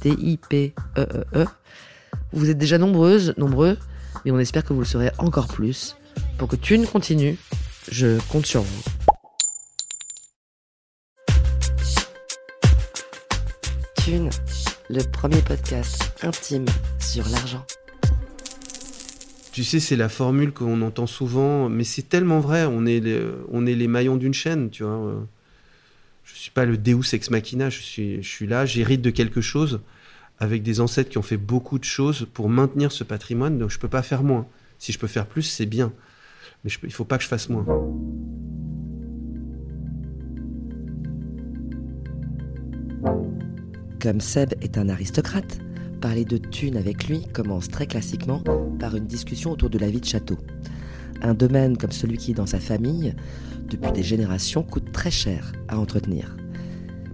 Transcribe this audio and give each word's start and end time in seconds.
T-I-P-E-E-E. 0.00 1.46
Vous 2.32 2.50
êtes 2.50 2.58
déjà 2.58 2.78
nombreuses, 2.78 3.34
nombreux, 3.36 3.76
mais 4.24 4.30
on 4.30 4.38
espère 4.38 4.64
que 4.64 4.72
vous 4.72 4.80
le 4.80 4.86
serez 4.86 5.10
encore 5.18 5.48
plus. 5.48 5.96
Pour 6.38 6.48
que 6.48 6.56
Thune 6.56 6.86
continue, 6.86 7.36
je 7.90 8.18
compte 8.28 8.46
sur 8.46 8.62
vous. 8.62 8.82
Thune, 14.02 14.30
le 14.88 15.02
premier 15.02 15.42
podcast 15.42 16.12
intime 16.22 16.66
sur 16.98 17.28
l'argent. 17.28 17.64
Tu 19.52 19.64
sais, 19.64 19.80
c'est 19.80 19.96
la 19.96 20.08
formule 20.08 20.52
qu'on 20.52 20.80
entend 20.82 21.06
souvent, 21.06 21.68
mais 21.68 21.84
c'est 21.84 22.08
tellement 22.08 22.40
vrai. 22.40 22.64
On 22.64 22.86
est 22.86 23.00
les, 23.00 23.20
on 23.50 23.66
est 23.66 23.74
les 23.74 23.88
maillons 23.88 24.16
d'une 24.16 24.32
chaîne, 24.32 24.70
tu 24.70 24.84
vois. 24.84 25.26
Suis 26.50 26.54
pas 26.56 26.64
le 26.64 26.76
Deus 26.76 27.14
ex 27.14 27.30
machina. 27.30 27.70
Je 27.70 27.80
suis, 27.80 28.24
je 28.24 28.44
là, 28.44 28.66
j'hérite 28.66 29.02
de 29.02 29.10
quelque 29.10 29.40
chose 29.40 29.82
avec 30.40 30.64
des 30.64 30.80
ancêtres 30.80 31.08
qui 31.08 31.16
ont 31.16 31.22
fait 31.22 31.36
beaucoup 31.36 31.78
de 31.78 31.84
choses 31.84 32.26
pour 32.34 32.48
maintenir 32.48 32.90
ce 32.90 33.04
patrimoine. 33.04 33.56
Donc 33.56 33.70
je 33.70 33.78
peux 33.78 33.86
pas 33.86 34.02
faire 34.02 34.24
moins. 34.24 34.48
Si 34.76 34.90
je 34.90 34.98
peux 34.98 35.06
faire 35.06 35.26
plus, 35.26 35.42
c'est 35.42 35.64
bien. 35.64 35.92
Mais 36.64 36.70
je 36.70 36.80
il 36.82 36.92
faut 36.92 37.04
pas 37.04 37.18
que 37.18 37.22
je 37.22 37.28
fasse 37.28 37.48
moins. 37.50 37.64
Comme 44.02 44.20
Seb 44.20 44.54
est 44.60 44.76
un 44.76 44.88
aristocrate, 44.88 45.60
parler 46.00 46.24
de 46.24 46.36
thunes 46.36 46.76
avec 46.76 47.06
lui 47.06 47.28
commence 47.32 47.68
très 47.68 47.86
classiquement 47.86 48.42
par 48.80 48.96
une 48.96 49.06
discussion 49.06 49.52
autour 49.52 49.70
de 49.70 49.78
la 49.78 49.88
vie 49.88 50.00
de 50.00 50.04
château. 50.04 50.38
Un 51.22 51.34
domaine 51.34 51.76
comme 51.76 51.92
celui 51.92 52.16
qui 52.16 52.34
dans 52.34 52.46
sa 52.46 52.58
famille, 52.58 53.14
depuis 53.68 53.92
des 53.92 54.02
générations, 54.02 54.64
coûte 54.64 54.90
très 54.90 55.12
cher 55.12 55.52
à 55.68 55.78
entretenir. 55.78 56.34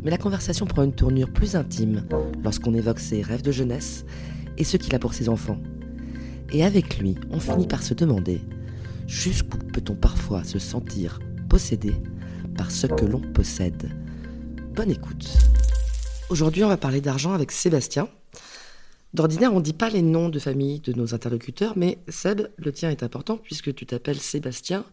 Mais 0.07 0.13
la 0.13 0.19
conversation 0.19 0.67
prend 0.67 0.85
une 0.85 0.95
tournure 0.95 1.33
plus 1.33 1.57
intime 1.57 2.07
lorsqu'on 2.45 2.75
évoque 2.75 3.01
ses 3.01 3.23
rêves 3.23 3.43
de 3.43 3.51
jeunesse 3.51 4.05
et 4.57 4.63
ce 4.63 4.77
qu'il 4.77 4.95
a 4.95 5.01
pour 5.01 5.15
ses 5.15 5.29
enfants. 5.29 5.59
Et 6.53 6.65
avec 6.65 6.99
lui, 6.99 7.17
on 7.33 7.41
finit 7.41 7.67
par 7.67 7.83
se 7.83 7.93
demander 7.93 8.41
jusqu'où 9.09 9.59
peut-on 9.59 9.97
parfois 9.97 10.45
se 10.45 10.61
sentir 10.61 11.19
possédé 11.49 11.93
par 12.57 12.71
ce 12.71 12.87
que 12.87 13.05
l'on 13.05 13.21
possède. 13.21 13.91
Bonne 14.77 14.93
écoute. 14.93 15.27
Aujourd'hui, 16.31 16.63
on 16.63 16.69
va 16.69 16.77
parler 16.77 17.01
d'argent 17.01 17.33
avec 17.33 17.51
Sébastien. 17.51 18.09
D'ordinaire, 19.13 19.53
on 19.53 19.59
ne 19.59 19.65
dit 19.65 19.73
pas 19.73 19.91
les 19.91 20.03
noms 20.03 20.29
de 20.29 20.39
famille 20.39 20.79
de 20.79 20.93
nos 20.93 21.15
interlocuteurs, 21.15 21.73
mais 21.75 21.99
Seb, 22.07 22.43
le 22.59 22.71
tien 22.71 22.91
est 22.91 23.03
important 23.03 23.39
puisque 23.39 23.75
tu 23.75 23.87
t'appelles 23.87 24.21
Sébastien 24.21 24.85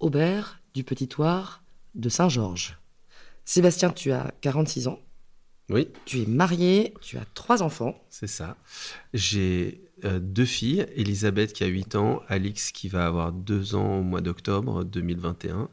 Aubert 0.00 0.60
du 0.74 0.84
Petit 0.84 1.08
Toire 1.08 1.62
de 1.94 2.10
Saint-Georges. 2.10 2.79
Sébastien, 3.50 3.90
tu 3.90 4.12
as 4.12 4.32
46 4.42 4.86
ans, 4.86 5.00
Oui, 5.70 5.88
tu 6.04 6.22
es 6.22 6.26
marié, 6.26 6.94
tu 7.00 7.18
as 7.18 7.24
trois 7.34 7.64
enfants. 7.64 8.00
c'est 8.08 8.28
ça. 8.28 8.56
J'ai 9.12 9.80
euh, 10.04 10.20
deux 10.20 10.44
filles, 10.44 10.86
Elisabeth 10.94 11.52
qui 11.52 11.64
a 11.64 11.66
8 11.66 11.96
ans, 11.96 12.22
Alix 12.28 12.70
qui 12.70 12.86
va 12.86 13.08
avoir 13.08 13.32
2 13.32 13.74
ans 13.74 13.98
au 13.98 14.02
mois 14.04 14.20
d'octobre 14.20 14.84
2021, 14.84 15.68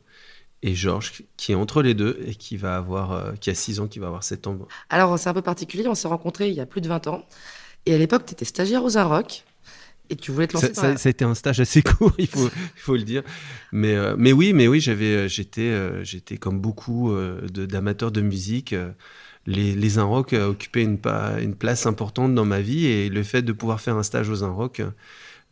et 0.63 0.73
Georges 0.73 1.21
qui 1.37 1.51
est 1.51 1.55
entre 1.55 1.83
les 1.83 1.93
deux 1.93 2.19
et 2.25 2.33
qui 2.33 2.57
va 2.57 2.77
avoir, 2.77 3.11
euh, 3.11 3.33
qui 3.33 3.51
a 3.51 3.53
6 3.53 3.79
ans, 3.79 3.87
qui 3.87 3.99
va 3.99 4.07
avoir 4.07 4.23
7 4.23 4.47
ans. 4.47 4.57
Alors, 4.89 5.19
c'est 5.19 5.29
un 5.29 5.35
peu 5.35 5.43
particulier, 5.43 5.87
on 5.87 5.93
s'est 5.93 6.07
rencontrés 6.07 6.49
il 6.49 6.55
y 6.55 6.61
a 6.61 6.65
plus 6.65 6.81
de 6.81 6.87
20 6.87 7.05
ans. 7.05 7.27
Et 7.85 7.93
à 7.93 7.99
l'époque, 7.99 8.25
tu 8.25 8.33
étais 8.33 8.45
stagiaire 8.45 8.83
aux 8.83 9.07
Rock 9.07 9.43
et 10.09 10.15
tu 10.15 10.31
voulais 10.31 10.47
te 10.47 10.53
lancer 10.53 10.67
Ça, 10.67 10.73
dans 10.73 10.81
ça- 10.81 10.87
la- 10.91 10.97
ça 10.97 11.09
a 11.09 11.11
été 11.11 11.25
un 11.25 11.35
stage 11.35 11.59
assez 11.59 11.81
court, 11.83 12.13
il 12.17 12.27
faut, 12.27 12.49
il 12.49 12.81
faut 12.81 12.95
le 12.95 13.03
dire. 13.03 13.23
Mais, 13.71 13.95
euh, 13.95 14.15
mais 14.17 14.31
oui, 14.33 14.53
mais 14.53 14.67
oui, 14.67 14.79
j'avais, 14.79 15.15
euh, 15.15 15.27
j'étais, 15.27 15.61
euh, 15.61 16.03
j'étais 16.03 16.37
comme 16.37 16.59
beaucoup 16.59 17.11
euh, 17.11 17.41
d'amateurs 17.49 18.11
de 18.11 18.21
musique. 18.21 18.73
euh, 18.73 18.91
les, 19.45 19.75
les 19.75 19.97
Inrock 19.97 20.33
occupaient 20.33 20.83
une, 20.83 20.99
place 21.55 21.85
importante 21.85 22.35
dans 22.35 22.43
ma 22.45 22.59
vie 22.61 22.85
et 22.85 23.07
le 23.09 23.23
fait 23.23 23.41
de 23.43 23.53
pouvoir 23.53 23.79
faire 23.79 23.95
un 23.95 24.03
stage 24.03 24.29
aux 24.29 24.43
Inrock, 24.43 24.81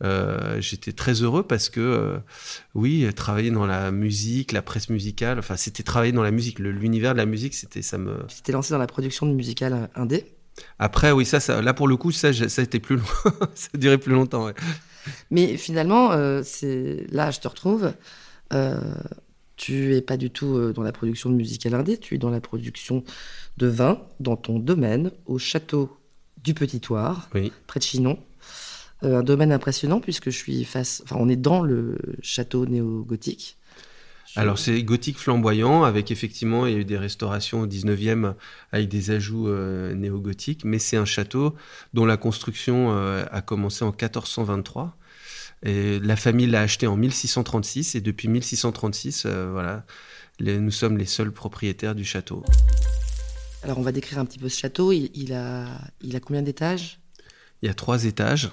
euh, 0.04 0.60
j'étais 0.60 0.92
très 0.92 1.22
heureux 1.22 1.42
parce 1.42 1.70
que, 1.70 1.80
euh, 1.80 2.18
oui, 2.74 3.06
travailler 3.14 3.50
dans 3.50 3.66
la 3.66 3.90
musique, 3.90 4.52
la 4.52 4.62
presse 4.62 4.90
musicale, 4.90 5.38
enfin, 5.38 5.56
c'était 5.56 5.82
travailler 5.82 6.12
dans 6.12 6.22
la 6.22 6.30
musique. 6.30 6.58
L'univers 6.58 7.12
de 7.14 7.18
la 7.18 7.26
musique, 7.26 7.54
c'était, 7.54 7.82
ça 7.82 7.96
me, 7.98 8.26
Tu 8.28 8.42
t'es 8.42 8.52
lancé 8.52 8.72
dans 8.74 8.78
la 8.78 8.86
production 8.86 9.26
de 9.26 9.32
musicale 9.32 9.88
indé? 9.94 10.26
Après, 10.78 11.12
oui, 11.12 11.24
ça, 11.26 11.40
ça, 11.40 11.60
là 11.62 11.74
pour 11.74 11.88
le 11.88 11.96
coup, 11.96 12.12
ça, 12.12 12.32
ça 12.32 12.60
a 12.60 12.64
été 12.64 12.80
plus 12.80 12.96
long, 12.96 13.04
ça 13.54 13.68
a 13.74 13.78
duré 13.78 13.98
plus 13.98 14.12
longtemps. 14.12 14.46
ouais. 14.46 14.54
Mais 15.30 15.56
finalement, 15.56 16.12
euh, 16.12 16.42
c'est 16.44 17.06
là, 17.10 17.30
je 17.30 17.40
te 17.40 17.48
retrouve. 17.48 17.92
Euh, 18.52 18.80
tu 19.56 19.94
es 19.96 20.02
pas 20.02 20.16
du 20.16 20.30
tout 20.30 20.54
euh, 20.56 20.72
dans 20.72 20.82
la 20.82 20.92
production 20.92 21.30
de 21.30 21.34
musique 21.34 21.64
à 21.66 21.70
l'indé, 21.70 21.96
tu 21.98 22.14
es 22.14 22.18
dans 22.18 22.30
la 22.30 22.40
production 22.40 23.04
de 23.56 23.66
vin 23.66 24.00
dans 24.20 24.36
ton 24.36 24.58
domaine 24.58 25.10
au 25.26 25.38
château 25.38 25.96
du 26.42 26.52
Petit 26.54 26.80
Toire, 26.80 27.28
Oui. 27.34 27.52
près 27.66 27.80
de 27.80 27.84
Chinon. 27.84 28.18
Un 29.02 29.22
domaine 29.22 29.52
impressionnant 29.52 30.00
puisque 30.00 30.30
je 30.30 30.36
suis 30.36 30.64
face, 30.64 31.02
enfin, 31.04 31.16
on 31.18 31.28
est 31.28 31.36
dans 31.36 31.60
le 31.62 31.98
château 32.22 32.66
néo-gothique. 32.66 33.55
Alors 34.36 34.58
c'est 34.58 34.82
gothique 34.82 35.18
flamboyant, 35.18 35.82
avec 35.84 36.10
effectivement 36.10 36.66
il 36.66 36.72
y 36.72 36.76
a 36.76 36.78
eu 36.80 36.84
des 36.84 36.98
restaurations 36.98 37.60
au 37.60 37.66
19e 37.66 38.34
avec 38.72 38.88
des 38.88 39.10
ajouts 39.10 39.48
euh, 39.48 39.94
néo-gothiques, 39.94 40.64
mais 40.64 40.78
c'est 40.78 40.96
un 40.98 41.04
château 41.06 41.54
dont 41.94 42.04
la 42.04 42.16
construction 42.18 42.92
euh, 42.96 43.24
a 43.32 43.40
commencé 43.40 43.82
en 43.84 43.88
1423. 43.92 44.96
Et 45.62 45.98
la 46.00 46.16
famille 46.16 46.46
l'a 46.46 46.60
acheté 46.60 46.86
en 46.86 46.96
1636 46.96 47.94
et 47.94 48.00
depuis 48.02 48.28
1636, 48.28 49.24
euh, 49.24 49.48
voilà, 49.50 49.84
les- 50.38 50.58
nous 50.60 50.70
sommes 50.70 50.98
les 50.98 51.06
seuls 51.06 51.32
propriétaires 51.32 51.94
du 51.94 52.04
château. 52.04 52.44
Alors, 53.62 53.78
on 53.78 53.82
va 53.82 53.90
décrire 53.90 54.18
un 54.18 54.26
petit 54.26 54.38
peu 54.38 54.48
ce 54.50 54.60
château. 54.60 54.92
Il, 54.92 55.10
il 55.14 55.32
a, 55.32 55.66
il 56.02 56.14
a 56.14 56.20
combien 56.20 56.42
d'étages? 56.42 57.00
Il 57.62 57.66
y 57.66 57.70
a 57.70 57.74
trois 57.74 58.04
étages, 58.04 58.50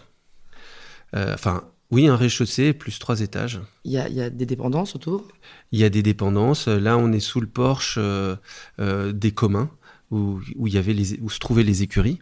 Euh, 1.15 1.33
enfin 1.35 1.63
oui 1.94 2.08
un 2.08 2.16
rez-de-chaussée 2.16 2.74
plus 2.74 2.98
trois 3.00 3.18
étages. 3.28 3.59
il 3.86 3.92
y, 3.92 3.98
a, 3.98 4.06
il 4.09 4.16
y 4.16 4.22
a 4.22 4.30
des 4.30 4.46
dépendances 4.54 4.96
autour? 4.96 5.19
Il 5.72 5.80
y 5.80 5.84
a 5.84 5.90
des 5.90 6.04
dépendances. 6.12 6.68
Là, 6.68 6.98
on 6.98 7.12
est 7.18 7.19
sous 7.31 7.42
le 7.42 7.48
porche 7.48 7.95
euh, 7.98 8.36
euh, 8.80 9.12
des 9.24 9.31
communs 9.42 9.69
où, 10.12 10.40
où 10.60 10.68
il 10.68 10.74
y 10.74 10.78
avait 10.84 10.94
les, 10.94 11.19
où 11.24 11.30
se 11.30 11.40
trouvaient 11.40 11.63
les 11.72 11.80
écuries 11.88 12.19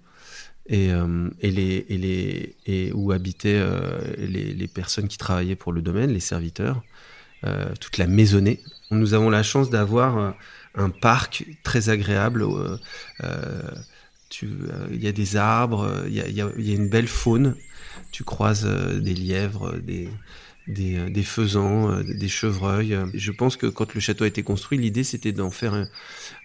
et, 0.67 0.91
euh, 0.91 1.29
et 1.45 1.51
les 1.57 1.85
et 1.93 1.97
les 2.05 2.55
et 2.73 2.91
où 2.93 3.11
habitaient 3.11 3.61
les, 4.17 4.47
les 4.61 4.67
personnes 4.79 5.07
qui 5.07 5.17
travaillaient 5.17 5.55
pour 5.63 5.73
le 5.77 5.81
domaine, 5.81 6.11
les 6.11 6.25
serviteurs, 6.33 6.79
toute 7.83 7.97
la 7.97 8.07
maisonnée. 8.07 8.57
Nous 8.91 9.13
avons 9.13 9.29
la 9.29 9.43
chance 9.51 9.69
d'avoir 9.69 10.35
un 10.75 10.89
parc 10.89 11.33
très 11.63 11.89
agréable. 11.89 12.45
il 14.41 15.03
y 15.03 15.07
a 15.07 15.11
des 15.11 15.35
arbres, 15.35 16.03
il 16.07 16.13
y 16.13 16.21
a, 16.21 16.27
il 16.27 16.35
y 16.35 16.41
a- 16.41 16.51
il 16.57 16.67
y 16.69 16.71
a 16.71 16.75
une 16.75 16.89
belle 16.89 17.07
faune. 17.07 17.55
Tu 18.11 18.23
croises 18.23 18.65
euh, 18.65 18.99
des 18.99 19.13
lièvres, 19.13 19.77
des, 19.79 20.09
des, 20.67 20.97
euh, 20.97 21.09
des 21.09 21.23
faisans, 21.23 21.91
euh, 21.91 22.03
des 22.03 22.27
chevreuils. 22.27 22.97
Je 23.13 23.31
pense 23.31 23.55
que 23.55 23.67
quand 23.67 23.93
le 23.93 23.99
château 24.01 24.25
a 24.25 24.27
été 24.27 24.43
construit, 24.43 24.77
l'idée 24.77 25.03
c'était 25.03 25.31
d'en 25.31 25.49
faire 25.49 25.73
un, 25.73 25.87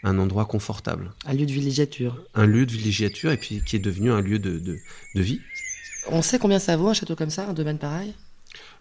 un 0.04 0.18
endroit 0.18 0.44
confortable, 0.46 1.12
Un 1.26 1.34
lieu 1.34 1.46
de 1.46 1.52
villégiature. 1.52 2.22
un 2.34 2.46
lieu 2.46 2.66
de 2.66 2.72
villégiature 2.72 3.30
et 3.32 3.36
puis 3.36 3.62
qui 3.66 3.76
est 3.76 3.80
devenu 3.80 4.10
un 4.12 4.20
lieu 4.20 4.38
de, 4.38 4.58
de, 4.58 4.78
de 5.14 5.20
vie. 5.22 5.40
On 6.08 6.22
sait 6.22 6.38
combien 6.38 6.60
ça 6.60 6.76
vaut 6.76 6.88
un 6.88 6.94
château 6.94 7.16
comme 7.16 7.30
ça, 7.30 7.48
un 7.48 7.52
domaine 7.52 7.78
pareil? 7.78 8.14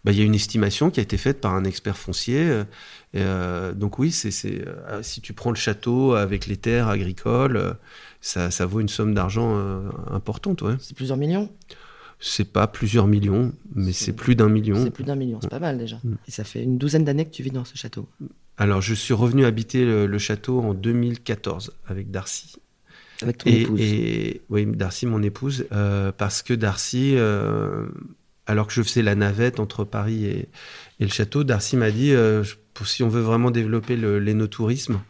Bah, 0.04 0.12
il 0.12 0.20
y 0.20 0.22
a 0.22 0.24
une 0.24 0.36
estimation 0.36 0.92
qui 0.92 1.00
a 1.00 1.04
été 1.04 1.18
faite 1.18 1.42
par 1.42 1.56
un 1.56 1.64
expert 1.64 1.98
foncier. 1.98 2.64
Euh, 3.16 3.74
donc 3.74 3.98
oui, 3.98 4.12
c'est 4.12 4.30
euh, 4.46 5.02
si 5.02 5.20
tu 5.22 5.34
prends 5.34 5.50
le 5.50 5.56
château 5.56 6.14
avec 6.14 6.46
les 6.46 6.58
terres 6.58 6.88
agricoles, 6.88 7.76
ça, 8.22 8.52
ça 8.52 8.68
vaut 8.68 8.80
une 8.80 8.90
somme 8.90 9.16
d'argent 9.16 9.58
importante. 10.12 10.62
Ouais. 10.62 10.76
C'est 10.80 10.96
plusieurs 10.96 11.18
millions? 11.18 11.50
C'est 12.20 12.52
pas 12.52 12.68
plusieurs 12.68 13.08
millions, 13.08 13.54
mais 13.74 13.92
c'est 13.92 14.14
plus 14.14 14.36
d'un 14.36 14.50
million. 14.50 14.84
C'est 14.84 14.92
plus 14.92 15.04
d'un 15.04 15.16
million, 15.16 15.40
c'est 15.42 15.50
pas 15.50 15.60
mal 15.60 15.78
déjà. 15.78 15.98
Mm. 16.04 16.16
Et 16.28 16.32
ça 16.32 16.44
fait 16.44 16.64
une 16.64 16.78
douzaine 16.78 17.04
d'années 17.04 17.26
que 17.26 17.32
tu 17.32 17.44
vis 17.44 17.52
dans 17.52 17.66
ce 17.66 17.78
château. 17.78 18.08
Alors, 18.58 18.82
je 18.82 18.94
suis 18.94 19.14
revenu 19.14 19.46
habiter 19.46 19.86
le, 19.86 20.18
château 20.18 20.62
en 20.62 20.74
2014 20.74 21.74
avec 21.88 22.10
Darcy. 22.10 22.56
Avec 23.22 23.40
ton 23.40 23.50
épouse. 23.50 23.80
Et, 23.82 24.42
oui, 24.50 24.66
Darcy, 24.66 25.06
mon 25.06 25.22
épouse, 25.22 25.66
parce 26.18 26.42
que 26.42 26.54
Darcy, 26.54 27.18
alors 28.48 28.68
que 28.68 28.74
je 28.74 28.82
faisais 28.82 29.02
la 29.02 29.16
navette 29.16 29.60
entre 29.60 29.84
Paris 29.84 30.26
et, 30.26 30.50
le 31.00 31.08
château, 31.08 31.44
Darcy 31.44 31.76
m'a 31.78 31.92
dit 31.92 32.14
euh, 32.14 32.44
si 32.84 33.04
on 33.04 33.10
veut 33.10 33.22
vraiment 33.22 33.52
développer 33.52 33.96
l'énotourisme. 33.98 35.02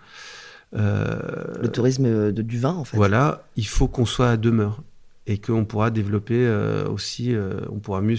Euh, 0.76 1.62
le 1.62 1.72
tourisme 1.72 2.32
de, 2.32 2.42
du 2.42 2.60
vin, 2.60 2.74
en 2.74 2.84
fait. 2.84 2.98
Voilà, 2.98 3.48
il 3.56 3.68
faut 3.68 3.88
qu'on 3.88 4.06
soit 4.06 4.30
à 4.30 4.38
demeure 4.38 4.82
et 5.28 5.38
qu'on 5.40 5.66
pourra 5.66 5.92
développer 5.92 6.46
euh, 6.46 6.88
aussi, 6.88 7.36
on 7.70 7.80
pourra 7.80 8.02
mieux 8.02 8.18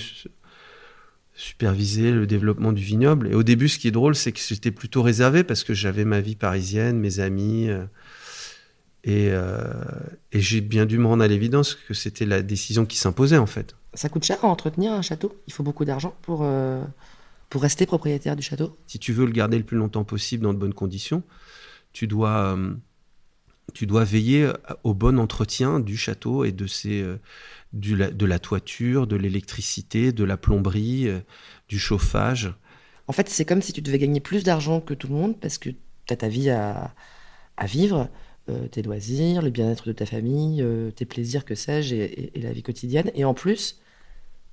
superviser 1.34 2.12
le 2.12 2.26
développement 2.26 2.72
du 2.72 2.82
vignoble. 2.82 3.28
Et 3.28 3.34
au 3.34 3.42
début, 3.42 3.68
ce 3.68 3.78
qui 3.78 3.88
est 3.88 3.92
drôle, 3.92 4.14
c'est 4.14 4.32
que 4.32 4.40
j'étais 4.40 4.70
plutôt 4.70 5.02
réservé 5.02 5.44
parce 5.44 5.64
que 5.64 5.74
j'avais 5.74 6.04
ma 6.04 6.20
vie 6.20 6.36
parisienne, 6.36 6.98
mes 6.98 7.20
amis. 7.20 7.68
et, 9.04 9.26
et 9.28 10.40
j'ai 10.40 10.60
bien 10.60 10.86
dû 10.86 10.98
me 10.98 11.06
rendre 11.06 11.22
à 11.22 11.28
l'évidence 11.28 11.74
que 11.74 11.94
c'était 11.94 12.26
la 12.26 12.42
décision 12.42 12.86
qui 12.86 12.96
s'imposait, 12.96 13.38
en 13.38 13.46
fait. 13.46 13.76
Ça 13.96 14.10
coûte 14.10 14.24
cher 14.24 14.44
à 14.44 14.48
entretenir 14.48 14.92
un 14.92 15.00
château 15.00 15.34
Il 15.46 15.54
faut 15.54 15.62
beaucoup 15.62 15.86
d'argent 15.86 16.14
pour, 16.20 16.40
euh, 16.42 16.84
pour 17.48 17.62
rester 17.62 17.86
propriétaire 17.86 18.36
du 18.36 18.42
château 18.42 18.76
Si 18.86 18.98
tu 18.98 19.14
veux 19.14 19.24
le 19.24 19.32
garder 19.32 19.56
le 19.56 19.64
plus 19.64 19.78
longtemps 19.78 20.04
possible 20.04 20.44
dans 20.44 20.52
de 20.52 20.58
bonnes 20.58 20.74
conditions, 20.74 21.22
tu 21.94 22.06
dois, 22.06 22.54
euh, 22.54 22.74
tu 23.76 23.86
dois 23.86 24.04
veiller 24.04 24.50
au 24.84 24.94
bon 24.94 25.18
entretien 25.18 25.80
du 25.80 25.96
château 25.96 26.44
et 26.44 26.52
de, 26.52 26.66
ses, 26.66 27.02
euh, 27.02 27.20
du, 27.74 27.94
de 27.94 28.26
la 28.26 28.38
toiture, 28.38 29.06
de 29.06 29.16
l'électricité, 29.16 30.12
de 30.12 30.24
la 30.24 30.38
plomberie, 30.38 31.08
du 31.68 31.78
chauffage. 31.78 32.54
En 33.06 33.12
fait, 33.12 33.28
c'est 33.28 33.44
comme 33.44 33.60
si 33.60 33.74
tu 33.74 33.82
devais 33.82 33.98
gagner 33.98 34.20
plus 34.20 34.44
d'argent 34.44 34.80
que 34.80 34.94
tout 34.94 35.08
le 35.08 35.14
monde 35.14 35.38
parce 35.38 35.58
que 35.58 35.68
tu 35.68 36.12
as 36.12 36.16
ta 36.16 36.28
vie 36.28 36.48
à, 36.50 36.94
à 37.56 37.66
vivre. 37.66 38.08
tes 38.70 38.82
loisirs, 38.82 39.42
le 39.42 39.50
bien-être 39.50 39.88
de 39.88 39.92
ta 39.92 40.06
famille, 40.06 40.64
tes 40.94 41.04
plaisirs, 41.04 41.44
que 41.44 41.54
sais-je, 41.54 41.96
et, 41.96 42.30
et, 42.34 42.40
la 42.40 42.52
vie 42.52 42.62
quotidienne. 42.62 43.10
Et 43.14 43.24
en 43.24 43.34
plus, 43.34 43.80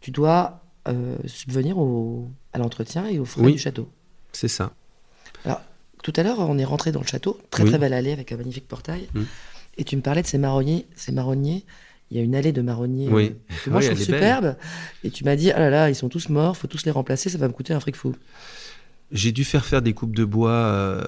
tu 0.01 0.11
dois 0.11 0.63
euh, 0.85 1.15
subvenir 1.27 1.77
au, 1.77 2.27
à 2.51 2.57
l'entretien 2.57 3.07
et 3.07 3.17
aux 3.17 3.23
frais 3.23 3.49
du 3.49 3.57
château. 3.57 3.87
C'est 4.33 4.49
ça. 4.49 4.73
Alors, 5.45 5.61
tout 6.03 6.13
à 6.15 6.23
l'heure, 6.23 6.39
on 6.39 6.57
est 6.57 6.65
rentré 6.65 6.91
dans 6.91 7.01
le 7.01 7.07
château, 7.07 7.39
très 7.49 7.65
très 7.65 7.77
belle 7.77 7.93
allée 7.93 8.11
avec 8.11 8.31
un 8.31 8.37
magnifique 8.37 8.67
portail. 8.67 9.07
Et 9.77 9.83
tu 9.83 9.95
me 9.95 10.01
parlais 10.01 10.21
de 10.21 10.27
ces 10.27 10.37
marronniers. 10.37 10.85
Ces 10.95 11.11
marronniers, 11.11 11.63
il 12.11 12.17
y 12.17 12.19
a 12.19 12.23
une 12.23 12.35
allée 12.35 12.51
de 12.51 12.61
marronniers 12.61 13.09
oui. 13.09 13.33
Euh, 13.33 13.55
que 13.65 13.69
moi 13.71 13.81
je 13.81 13.87
trouve 13.87 13.99
superbe. 13.99 14.55
Et 15.03 15.09
tu 15.09 15.23
m'as 15.23 15.35
dit, 15.35 15.51
ah 15.51 15.59
là 15.59 15.69
là, 15.71 15.89
ils 15.89 15.95
sont 15.95 16.09
tous 16.09 16.29
morts, 16.29 16.55
faut 16.55 16.67
tous 16.67 16.85
les 16.85 16.91
remplacer, 16.91 17.29
ça 17.29 17.39
va 17.39 17.47
me 17.47 17.53
coûter 17.53 17.73
un 17.73 17.79
fric 17.79 17.95
fou. 17.95 18.15
J'ai 19.11 19.31
dû 19.31 19.43
faire 19.43 19.65
faire 19.65 19.81
des 19.81 19.93
coupes 19.93 20.15
de 20.15 20.25
bois, 20.25 21.03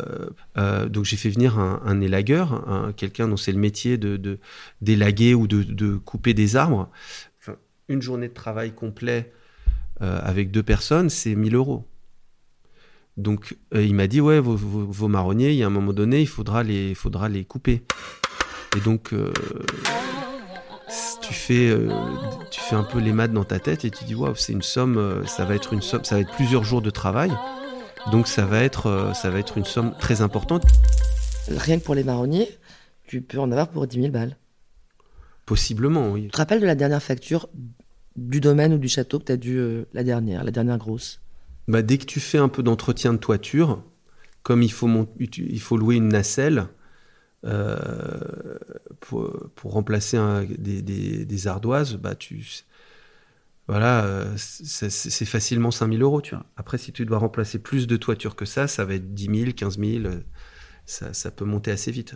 euh, 0.58 0.90
donc 0.90 1.06
j'ai 1.06 1.18
fait 1.18 1.30
venir 1.30 1.58
un, 1.58 2.02
élagueur, 2.02 2.94
quelqu'un 2.98 3.28
dont 3.28 3.38
c'est 3.38 3.52
le 3.52 3.58
métier 3.58 3.98
de 3.98 4.40
d'élaguer 4.82 5.34
ou 5.34 5.48
de, 5.48 5.64
de, 5.64 5.96
couper 5.96 6.36
des 6.36 6.56
arbres 6.56 6.90
une 7.88 8.02
journée 8.02 8.28
de 8.28 8.34
travail 8.34 8.74
complet 8.74 9.32
euh, 10.02 10.20
avec 10.24 10.52
deux 10.52 10.64
personnes, 10.64 11.10
c'est 11.10 11.36
1000 11.36 11.56
euros. 11.56 11.88
Donc 13.18 13.58
euh, 13.74 13.84
il 13.84 13.96
m'a 13.96 14.08
dit 14.08 14.22
ouais 14.22 14.40
vos, 14.40 15.08
marronniers, 15.08 15.52
il 15.52 15.56
y 15.56 15.64
a 15.64 15.68
un 15.68 15.72
moment 15.72 15.94
donné, 15.94 16.22
il 16.22 16.28
faudra 16.28 16.64
les, 16.64 16.96
faudra 16.96 17.30
les 17.30 17.46
couper. 17.46 17.84
Et 18.78 18.82
donc 18.82 19.14
euh, 19.14 19.32
tu 21.22 21.34
fais, 21.34 21.76
tu 22.52 22.60
fais 22.60 22.76
un 22.76 22.84
peu 22.84 23.00
les 23.00 23.14
maths 23.14 23.32
dans 23.32 23.46
ta 23.46 23.60
tête 23.60 23.86
et 23.86 23.92
tu 23.92 24.04
dis 24.04 24.16
waouh 24.16 24.36
c'est 24.36 24.54
une 24.54 24.62
somme, 24.62 25.24
ça 25.26 25.46
va 25.46 25.56
être 25.56 25.74
une 25.74 25.82
somme, 25.82 26.04
ça 26.04 26.16
va 26.16 26.22
être 26.22 26.34
plusieurs 26.34 26.64
jours 26.64 26.82
de 26.82 26.90
travail. 26.90 27.32
Donc 28.12 28.28
ça 28.28 28.46
va 28.46 28.62
être, 28.62 29.12
ça 29.16 29.30
va 29.30 29.40
être 29.40 29.58
une 29.58 29.66
somme 29.66 29.96
très 30.00 30.22
importante. 30.22 30.64
Rien 31.48 31.80
que 31.80 31.84
pour 31.84 31.96
les 31.96 32.04
marronniers, 32.04 32.50
tu 33.08 33.22
peux 33.22 33.40
en 33.40 33.52
avoir 33.52 33.70
pour 33.70 33.88
10 33.88 34.02
000 34.02 34.12
balles. 34.12 34.36
Possiblement, 35.46 36.12
oui. 36.12 36.24
Tu 36.24 36.30
te 36.30 36.38
rappelles 36.38 36.62
de 36.62 36.66
la 36.66 36.76
dernière 36.76 37.04
facture 37.04 37.48
du 38.16 38.40
domaine 38.40 38.74
ou 38.74 38.78
du 38.78 38.90
château 38.90 39.20
que 39.20 39.26
tu 39.26 39.32
as 39.32 39.38
dû 39.38 39.58
euh, 39.58 39.86
la 39.94 40.04
dernière, 40.04 40.44
la 40.44 40.52
dernière 40.52 40.78
grosse? 40.78 41.22
Bah, 41.68 41.82
Dès 41.82 41.98
que 41.98 42.06
tu 42.06 42.20
fais 42.20 42.38
un 42.38 42.50
peu 42.50 42.64
d'entretien 42.64 43.14
de 43.14 43.18
toiture, 43.18 43.84
comme 44.44 44.62
il 44.62 44.72
faut, 44.72 45.78
louer 45.78 45.96
une 45.96 46.10
nacelle 46.10 46.68
euh, 47.46 48.58
pour, 49.00 49.50
remplacer 49.64 50.20
des, 50.58 51.48
ardoises, 51.48 51.96
bah, 51.96 52.16
voilà, 53.68 54.06
euh, 54.06 54.34
c'est 54.38 55.26
facilement 55.26 55.72
5000 55.72 56.02
euros. 56.04 56.22
Après, 56.56 56.78
si 56.78 56.92
tu 56.92 57.06
dois 57.06 57.18
remplacer 57.18 57.58
plus 57.58 57.88
de 57.88 57.98
toiture 57.98 58.36
que 58.36 58.46
ça, 58.46 58.68
ça 58.68 58.86
va 58.86 58.94
être 58.94 59.14
10 59.16 59.40
000, 59.40 59.52
15 59.54 59.80
000. 59.80 60.14
Ça, 60.86 61.32
peut 61.32 61.46
monter 61.46 61.72
assez 61.72 61.92
vite. 61.92 62.14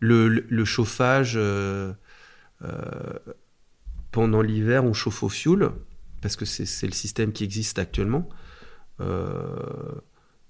Le, 0.00 0.28
le, 0.28 0.64
chauffage, 0.64 1.34
euh, 1.36 1.92
pendant 4.10 4.40
l'hiver, 4.40 4.84
on 4.84 4.94
chauffe 4.94 5.22
au 5.22 5.28
fioul, 5.28 5.72
parce 6.22 6.36
que 6.36 6.46
c'est 6.46 6.86
le 6.86 6.92
système 6.92 7.32
qui 7.32 7.44
existe 7.44 7.78
actuellement. 7.78 8.28
Euh, 9.00 9.92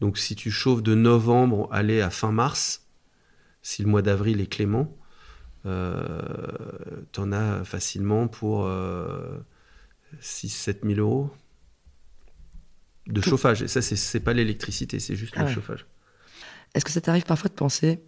donc 0.01 0.19
si 0.19 0.35
tu 0.35 0.51
chauffes 0.51 0.83
de 0.83 0.95
novembre 0.95 1.69
aller 1.71 2.01
à 2.01 2.11
fin 2.11 2.33
mars, 2.33 2.87
si 3.63 3.83
le 3.83 3.89
mois 3.89 4.03
d'avril 4.03 4.41
est 4.41 4.47
clément, 4.47 4.97
euh, 5.65 6.23
tu 7.13 7.21
en 7.21 7.33
as 7.33 7.65
facilement 7.65 8.27
pour 8.27 8.69
6-7 10.21 10.87
000 10.95 11.01
euros 11.01 11.31
de 13.07 13.21
chauffage. 13.21 13.63
Et 13.63 13.69
ça, 13.69 13.83
c'est 13.83 14.21
pas 14.21 14.33
l'électricité, 14.33 14.99
c'est 15.01 15.17
juste 15.17 15.37
le 15.37 15.43
ah 15.43 15.47
chauffage. 15.47 15.87
Est-ce 16.75 16.85
que 16.85 16.91
ça 16.91 17.01
t'arrive 17.01 17.25
parfois 17.25 17.49
de 17.49 17.55
penser 17.55 18.01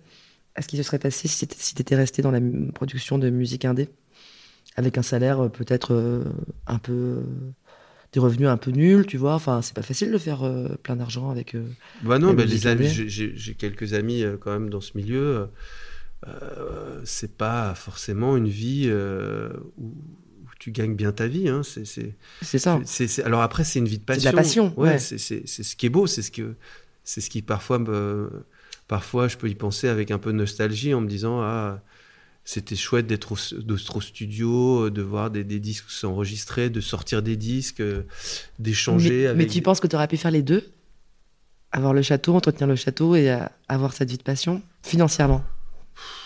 à 0.55 0.63
ce 0.63 0.69
qui 0.69 0.77
se 0.77 0.83
serait 0.83 0.99
passé 0.99 1.29
si 1.29 1.47
tu 1.47 1.83
étais 1.83 1.97
resté 1.97 2.23
dans 2.23 2.31
la 2.31 2.41
production 2.73 3.19
de 3.19 3.29
musique 3.31 3.65
indé 3.65 3.89
avec 4.77 4.99
un 4.99 5.03
salaire 5.03 5.45
euh, 5.45 5.49
peut-être 5.49 5.95
euh, 5.95 6.25
un 6.67 6.79
peu 6.79 6.93
euh, 6.93 7.23
des 8.15 8.21
revenus 8.21 8.49
un 8.49 8.57
peu 8.57 8.71
nuls, 8.71 9.05
tu 9.07 9.19
vois. 9.19 9.35
Enfin, 9.35 9.61
c'est 9.61 9.75
pas 9.75 9.83
facile 9.83 10.11
de 10.11 10.19
faire 10.19 10.49
plein 10.83 10.97
d'argent 10.97 11.29
avec. 11.31 11.55
bah 12.03 12.19
non, 12.19 12.33
bah 12.33 12.45
les 12.45 12.67
amis, 12.67 12.89
j'ai 12.89 13.55
quelques 13.55 13.93
amis 13.93 14.25
quand 14.41 14.53
même 14.53 14.71
dans 14.71 14.81
ce 14.81 14.93
milieu. 14.97 15.49
c'est 17.05 17.37
pas 17.37 17.75
forcément 17.75 18.37
une 18.37 18.49
vie 18.49 18.91
où, 19.77 19.95
tu 20.61 20.71
gagnes 20.71 20.95
bien 20.95 21.13
ta 21.13 21.27
vie. 21.27 21.49
Hein. 21.49 21.61
C'est 21.63 22.59
ça. 22.59 22.81
alors 23.25 23.43
après, 23.43 23.65
c'est 23.65 23.81
une 23.81 23.89
vie 23.89 23.99
de 23.99 24.05
passion. 24.05 24.23
C'est 24.23 24.37
la 24.37 24.43
passion. 24.43 24.75
Ouais, 24.79 24.99
c'est 24.99 25.19
ce 25.19 25.77
qui 25.77 25.87
est 25.87 25.91
beau. 25.91 26.07
C'est 26.07 26.23
ce 26.23 26.31
que 26.31 26.55
c'est 27.05 27.21
ce 27.21 27.31
qui 27.31 27.43
parfois 27.43 27.79
me, 27.79 28.31
parfois 28.89 29.29
je 29.29 29.37
peux 29.37 29.49
y 29.49 29.55
penser 29.55 29.89
avec 29.89 30.11
un 30.11 30.19
peu 30.19 30.33
de 30.33 30.39
nostalgie 30.39 30.95
en 30.95 31.03
me 31.03 31.07
disant 31.07 31.41
ah 31.43 31.83
c'était 32.45 32.77
chouette 32.77 33.07
d'être 33.07 33.33
au, 33.33 34.01
studio, 34.01 34.91
de 34.91 35.03
voir 35.03 35.31
des, 35.31 35.45
disques 35.45 35.89
s'enregistrer, 35.89 36.69
de 36.69 36.81
sortir 36.81 37.23
des 37.23 37.37
disques, 37.37 37.81
euh, 37.81 38.03
d'échanger 38.59 39.27
avec. 39.27 39.39
Mais 39.39 39.53
tu 39.53 39.63
penses 39.63 39.81
que 39.81 39.87
tu 39.87 39.97
aurais 39.97 40.09
pu 40.09 40.19
faire 40.19 40.31
les 40.31 40.43
deux? 40.43 40.71
Avoir 41.73 41.95
le 41.95 42.03
château, 42.03 42.35
entretenir 42.35 42.67
le 42.67 42.77
château 42.77 43.15
et 43.17 43.31
euh, 43.31 43.39
avoir 43.69 43.95
cette 43.95 44.11
vie 44.11 44.19
de 44.19 44.23
passion 44.23 44.63
financièrement? 44.83 45.43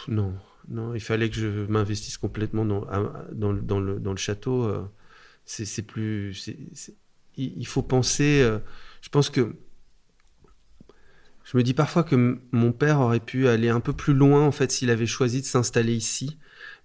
Non, 0.09 0.35
non, 0.69 0.93
il 0.95 1.01
fallait 1.01 1.31
que 1.31 1.37
je 1.37 1.67
m'investisse 1.67 2.19
complètement 2.19 2.65
dans, 2.65 2.85
dans, 3.33 3.53
dans, 3.53 3.79
le, 3.79 4.01
dans, 4.01 4.11
le, 4.11 4.19
château. 4.19 4.65
Euh, 4.65 4.83
c'est 5.45 5.83
plus. 5.83 6.51
il 7.37 7.67
faut 7.67 7.83
penser. 7.83 8.45
Je 9.03 9.09
pense 9.09 9.31
que 9.31 9.55
je 11.51 11.57
me 11.57 11.63
dis 11.63 11.73
parfois 11.73 12.05
que 12.05 12.39
mon 12.53 12.73
père 12.73 13.01
aurait 13.01 13.21
pu 13.21 13.49
aller 13.49 13.71
un 13.71 13.81
peu 13.81 13.95
plus 13.95 14.13
loin 14.13 14.47
en 14.47 14.53
fait 14.53 14.71
s'il 14.71 14.91
avait 14.91 15.07
choisi 15.07 15.41
de 15.41 15.47
s'installer 15.47 15.95
ici. 15.95 16.37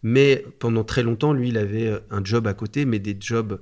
Mais 0.03 0.45
pendant 0.59 0.83
très 0.83 1.03
longtemps, 1.03 1.33
lui, 1.33 1.49
il 1.49 1.57
avait 1.57 1.87
euh, 1.87 1.99
un 2.11 2.23
job 2.23 2.47
à 2.47 2.53
côté, 2.53 2.85
mais 2.85 2.99
des 2.99 3.15
jobs, 3.19 3.59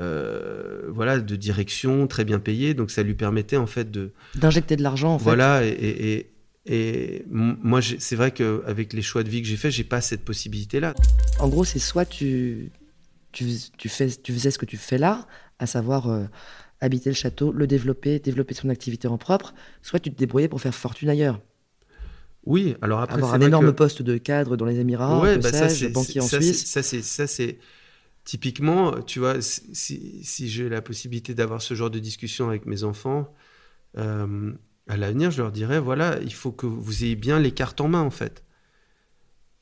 euh, 0.00 0.82
voilà, 0.88 1.18
de 1.18 1.36
direction 1.36 2.06
très 2.06 2.24
bien 2.24 2.38
payés. 2.38 2.74
Donc 2.74 2.90
ça 2.90 3.02
lui 3.02 3.14
permettait 3.14 3.56
en 3.56 3.66
fait 3.66 3.90
de 3.90 4.12
d'injecter 4.34 4.76
de 4.76 4.82
l'argent. 4.82 5.14
En 5.14 5.18
fait. 5.18 5.24
Voilà, 5.24 5.64
et, 5.64 6.30
et, 6.66 7.24
moi, 7.28 7.80
c'est 7.82 8.16
vrai 8.16 8.30
qu'avec 8.32 8.92
les 8.92 9.02
choix 9.02 9.22
de 9.22 9.28
vie 9.28 9.42
que 9.42 9.48
j'ai 9.48 9.56
faits, 9.56 9.72
j'ai 9.72 9.84
pas 9.84 10.00
cette 10.00 10.24
possibilité-là. 10.24 10.94
En 11.38 11.48
gros, 11.48 11.64
c'est 11.64 11.80
soit 11.80 12.04
tu, 12.04 12.70
tu, 13.32 13.46
tu, 13.76 13.88
fais, 13.88 14.08
tu 14.08 14.32
faisais 14.32 14.50
ce 14.50 14.58
que 14.58 14.66
tu 14.66 14.76
fais 14.76 14.98
là, 14.98 15.26
à 15.58 15.66
savoir 15.66 16.08
euh, 16.08 16.24
habiter 16.80 17.10
le 17.10 17.14
château, 17.14 17.52
le 17.52 17.66
développer, 17.66 18.18
développer 18.18 18.54
son 18.54 18.68
activité 18.68 19.08
en 19.08 19.18
propre, 19.18 19.54
soit 19.82 19.98
tu 19.98 20.10
te 20.10 20.16
débrouillais 20.16 20.48
pour 20.48 20.60
faire 20.60 20.74
fortune 20.74 21.08
ailleurs. 21.08 21.40
Oui, 22.44 22.74
alors 22.80 23.00
après 23.00 23.16
avoir 23.16 23.34
un 23.34 23.40
énorme 23.40 23.72
poste 23.74 24.02
de 24.02 24.16
cadre 24.16 24.56
dans 24.56 24.64
les 24.64 24.78
Émirats, 24.78 25.20
ouais, 25.20 25.36
bah 25.38 25.52
ça, 25.52 25.68
c'est 25.68 25.90
banquier 25.90 26.20
en 26.20 26.26
Suisse. 26.26 26.64
Ça 26.66 26.82
c'est 26.82 27.02
ça 27.02 27.26
c'est 27.26 27.58
typiquement, 28.24 29.02
tu 29.02 29.18
vois, 29.18 29.40
si, 29.40 30.20
si 30.22 30.48
j'ai 30.48 30.68
la 30.68 30.82
possibilité 30.82 31.34
d'avoir 31.34 31.60
ce 31.60 31.74
genre 31.74 31.90
de 31.90 31.98
discussion 31.98 32.48
avec 32.48 32.66
mes 32.66 32.84
enfants, 32.84 33.32
euh, 33.98 34.52
à 34.88 34.96
l'avenir, 34.96 35.30
je 35.30 35.42
leur 35.42 35.52
dirais, 35.52 35.80
voilà, 35.80 36.18
il 36.22 36.32
faut 36.32 36.52
que 36.52 36.66
vous 36.66 37.04
ayez 37.04 37.16
bien 37.16 37.38
les 37.40 37.52
cartes 37.52 37.80
en 37.80 37.88
main, 37.88 38.02
en 38.02 38.10
fait. 38.10 38.44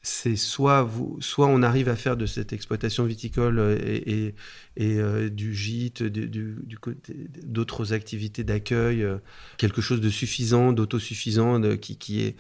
C'est 0.03 0.37
soit, 0.37 0.83
vous, 0.85 1.19
soit 1.21 1.49
on 1.49 1.63
arrive 1.63 1.89
à 1.89 1.97
faire 1.97 2.17
de 2.17 2.25
cette 2.25 2.53
exploitation 2.53 3.05
viticole 3.05 3.59
et, 3.81 4.35
euh, 4.81 5.29
du 5.29 5.55
gîte, 5.55 6.03
d'autres 6.03 7.93
activités 7.93 8.45
d'accueil, 8.45 9.03
euh, 9.03 9.19
quelque 9.57 9.81
chose 9.83 10.01
de 10.01 10.09
suffisant, 10.09 10.73
d'autosuffisant, 10.73 11.61
qui, 11.81 12.37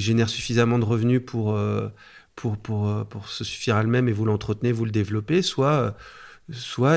génère 0.00 0.28
suffisamment 0.28 0.78
de 0.78 0.84
revenus 0.84 1.22
pour, 1.24 1.58
pour, 2.34 3.28
se 3.28 3.44
suffire 3.44 3.76
à 3.76 3.82
elle-même 3.82 4.08
et 4.08 4.12
vous 4.12 4.24
l'entretenez, 4.24 4.72
vous 4.72 4.84
le 4.84 4.90
développez, 4.90 5.42
soit, 5.42 5.94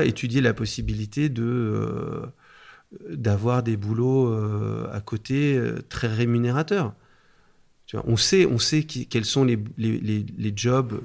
étudier 0.04 0.40
la 0.40 0.54
possibilité 0.54 1.28
d'avoir 3.10 3.62
des 3.62 3.76
boulots 3.76 4.32
euh, 4.32 4.88
à 4.92 5.00
côté 5.00 5.56
euh, 5.56 5.82
très 5.88 6.08
rémunérateurs. 6.08 6.94
On 7.94 8.16
sait, 8.16 8.46
on 8.46 8.58
sait 8.58 8.82
quels 8.82 9.24
sont 9.24 9.44
les, 9.44 9.58
les, 9.78 9.98
les, 9.98 10.52
jobs 10.54 11.00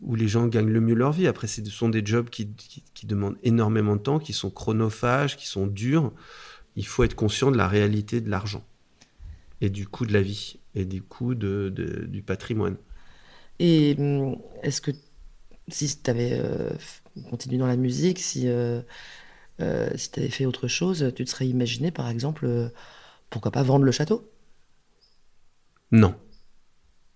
où 0.00 0.14
les 0.14 0.28
gens 0.28 0.46
gagnent 0.46 0.70
le 0.70 0.80
mieux 0.80 0.94
leur 0.94 1.12
vie. 1.12 1.26
Après, 1.26 1.46
ce 1.46 1.62
sont 1.66 1.90
des 1.90 2.04
jobs 2.04 2.30
qui, 2.30 2.48
qui, 2.94 3.06
demandent 3.06 3.36
énormément 3.42 3.96
de 3.96 4.00
temps, 4.00 4.18
qui 4.18 4.32
sont 4.32 4.50
chronophages, 4.50 5.36
qui 5.36 5.46
sont 5.46 5.66
durs. 5.66 6.10
Il 6.76 6.86
faut 6.86 7.04
être 7.04 7.14
conscient 7.14 7.50
de 7.50 7.56
la 7.56 7.68
réalité 7.68 8.20
de 8.20 8.30
l'argent 8.30 8.64
et 9.60 9.68
du 9.68 9.86
coût 9.86 10.06
de 10.06 10.12
la 10.12 10.22
vie 10.22 10.58
et 10.74 10.86
du 10.86 11.02
coût 11.02 11.34
de, 11.34 11.68
du 12.08 12.22
patrimoine. 12.22 12.76
Et 13.58 13.94
hum, 13.98 14.36
est-ce 14.62 14.80
que 14.80 14.90
si 15.68 16.00
tu 16.02 16.10
avais 16.10 16.32
euh, 16.32 16.70
continué 17.30 17.58
dans 17.58 17.66
la 17.66 17.76
musique, 17.76 18.18
si 18.18 18.48
euh, 19.60 19.88
si 19.96 20.10
tu 20.10 20.20
avais 20.20 20.30
fait 20.30 20.46
autre 20.46 20.68
chose, 20.68 21.12
tu 21.14 21.24
te 21.24 21.30
serais 21.30 21.46
imaginé, 21.46 21.90
par 21.90 22.08
exemple, 22.08 22.46
euh, 22.46 22.68
pourquoi 23.30 23.52
pas 23.52 23.62
vendre 23.62 23.84
le 23.84 23.92
château? 23.92 24.28
Non. 25.92 26.14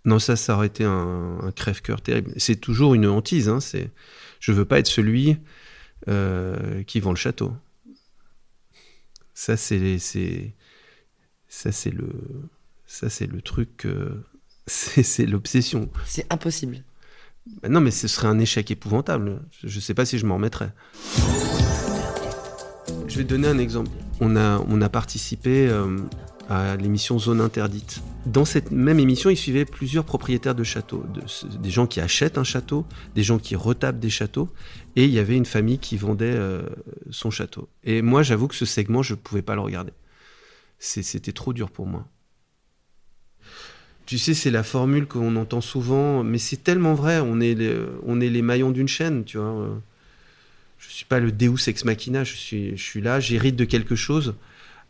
Non, 0.04 0.18
ça, 0.18 0.36
ça 0.36 0.56
aurait 0.56 0.68
été 0.68 0.84
un, 0.84 1.52
crève-cœur 1.54 2.00
terrible. 2.00 2.32
C'est 2.36 2.56
toujours 2.56 2.94
une 2.94 3.06
hantise. 3.06 3.48
Hein, 3.48 3.60
c'est, 3.60 3.90
je 4.40 4.52
veux 4.52 4.64
pas 4.64 4.78
être 4.78 4.86
celui 4.86 5.36
euh, 6.08 6.82
qui 6.84 7.00
vend 7.00 7.10
le 7.10 7.16
château. 7.16 7.52
Ça, 9.34 9.56
c'est, 9.56 9.98
c'est, 9.98 10.54
ça, 11.48 11.72
c'est 11.72 11.90
le, 11.90 12.08
ça, 12.86 13.10
c'est 13.10 13.26
le 13.26 13.42
truc. 13.42 13.86
c'est, 14.66 15.26
l'obsession. 15.26 15.90
C'est 16.06 16.30
impossible. 16.32 16.84
Bah 17.62 17.68
non, 17.68 17.80
mais 17.80 17.90
ce 17.90 18.08
serait 18.08 18.28
un 18.28 18.38
échec 18.38 18.70
épouvantable. 18.70 19.42
Je 19.62 19.76
ne 19.76 19.80
sais 19.80 19.94
pas 19.94 20.04
si 20.04 20.18
je 20.18 20.26
m'en 20.26 20.34
remettrais. 20.34 20.72
Je 23.06 23.16
vais 23.16 23.24
donner 23.24 23.48
un 23.48 23.58
exemple. 23.58 23.90
On 24.20 24.36
a, 24.36 24.58
on 24.68 24.80
a 24.82 24.88
participé 24.88 25.68
euh, 25.68 25.98
à 26.48 26.76
l'émission 26.76 27.18
Zone 27.18 27.40
Interdite. 27.40 28.00
Dans 28.26 28.44
cette 28.44 28.70
même 28.70 28.98
émission, 28.98 29.30
il 29.30 29.36
suivait 29.36 29.64
plusieurs 29.64 30.04
propriétaires 30.04 30.54
de 30.54 30.64
châteaux, 30.64 31.04
des 31.60 31.70
gens 31.70 31.86
qui 31.86 32.00
achètent 32.00 32.38
un 32.38 32.44
château, 32.44 32.86
des 33.14 33.22
gens 33.22 33.38
qui 33.38 33.54
retapent 33.54 33.98
des 33.98 34.10
châteaux, 34.10 34.48
et 34.96 35.04
il 35.04 35.10
y 35.10 35.18
avait 35.18 35.36
une 35.36 35.46
famille 35.46 35.78
qui 35.78 35.96
vendait 35.96 36.34
euh, 36.34 36.62
son 37.10 37.30
château. 37.30 37.68
Et 37.84 38.00
moi, 38.02 38.22
j'avoue 38.22 38.48
que 38.48 38.54
ce 38.54 38.64
segment, 38.64 39.02
je 39.02 39.12
ne 39.12 39.18
pouvais 39.18 39.42
pas 39.42 39.54
le 39.54 39.60
regarder. 39.60 39.92
C'était 40.78 41.32
trop 41.32 41.52
dur 41.52 41.70
pour 41.70 41.86
moi. 41.86 42.06
Tu 44.06 44.16
sais, 44.16 44.32
c'est 44.32 44.50
la 44.50 44.62
formule 44.62 45.06
qu'on 45.06 45.36
entend 45.36 45.60
souvent, 45.60 46.24
mais 46.24 46.38
c'est 46.38 46.64
tellement 46.64 46.94
vrai. 46.94 47.20
On 47.20 47.40
est 47.40 47.54
les, 47.54 47.76
on 48.06 48.20
est 48.20 48.30
les 48.30 48.42
maillons 48.42 48.70
d'une 48.70 48.88
chaîne, 48.88 49.24
tu 49.24 49.38
vois 49.38 49.80
je 50.78 50.88
suis 50.90 51.04
pas 51.04 51.18
le 51.18 51.32
Deus 51.32 51.68
ex 51.68 51.84
machina, 51.84 52.24
je 52.24 52.34
suis, 52.34 52.76
je 52.76 52.82
suis 52.82 53.00
là, 53.00 53.20
j'hérite 53.20 53.56
de 53.56 53.64
quelque 53.64 53.96
chose 53.96 54.34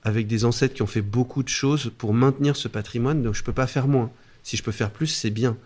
avec 0.02 0.26
des 0.26 0.44
ancêtres 0.44 0.74
qui 0.74 0.82
ont 0.82 0.86
fait 0.86 1.02
beaucoup 1.02 1.42
de 1.42 1.48
choses 1.48 1.92
pour 1.98 2.14
maintenir 2.14 2.56
ce 2.56 2.68
patrimoine, 2.68 3.22
donc 3.22 3.34
je 3.34 3.42
peux 3.42 3.52
pas 3.52 3.66
faire 3.66 3.88
moins. 3.88 4.10
Si 4.42 4.56
je 4.56 4.62
peux 4.62 4.72
faire 4.72 4.90
plus, 4.90 5.08
c'est 5.08 5.30
bien, 5.30 5.56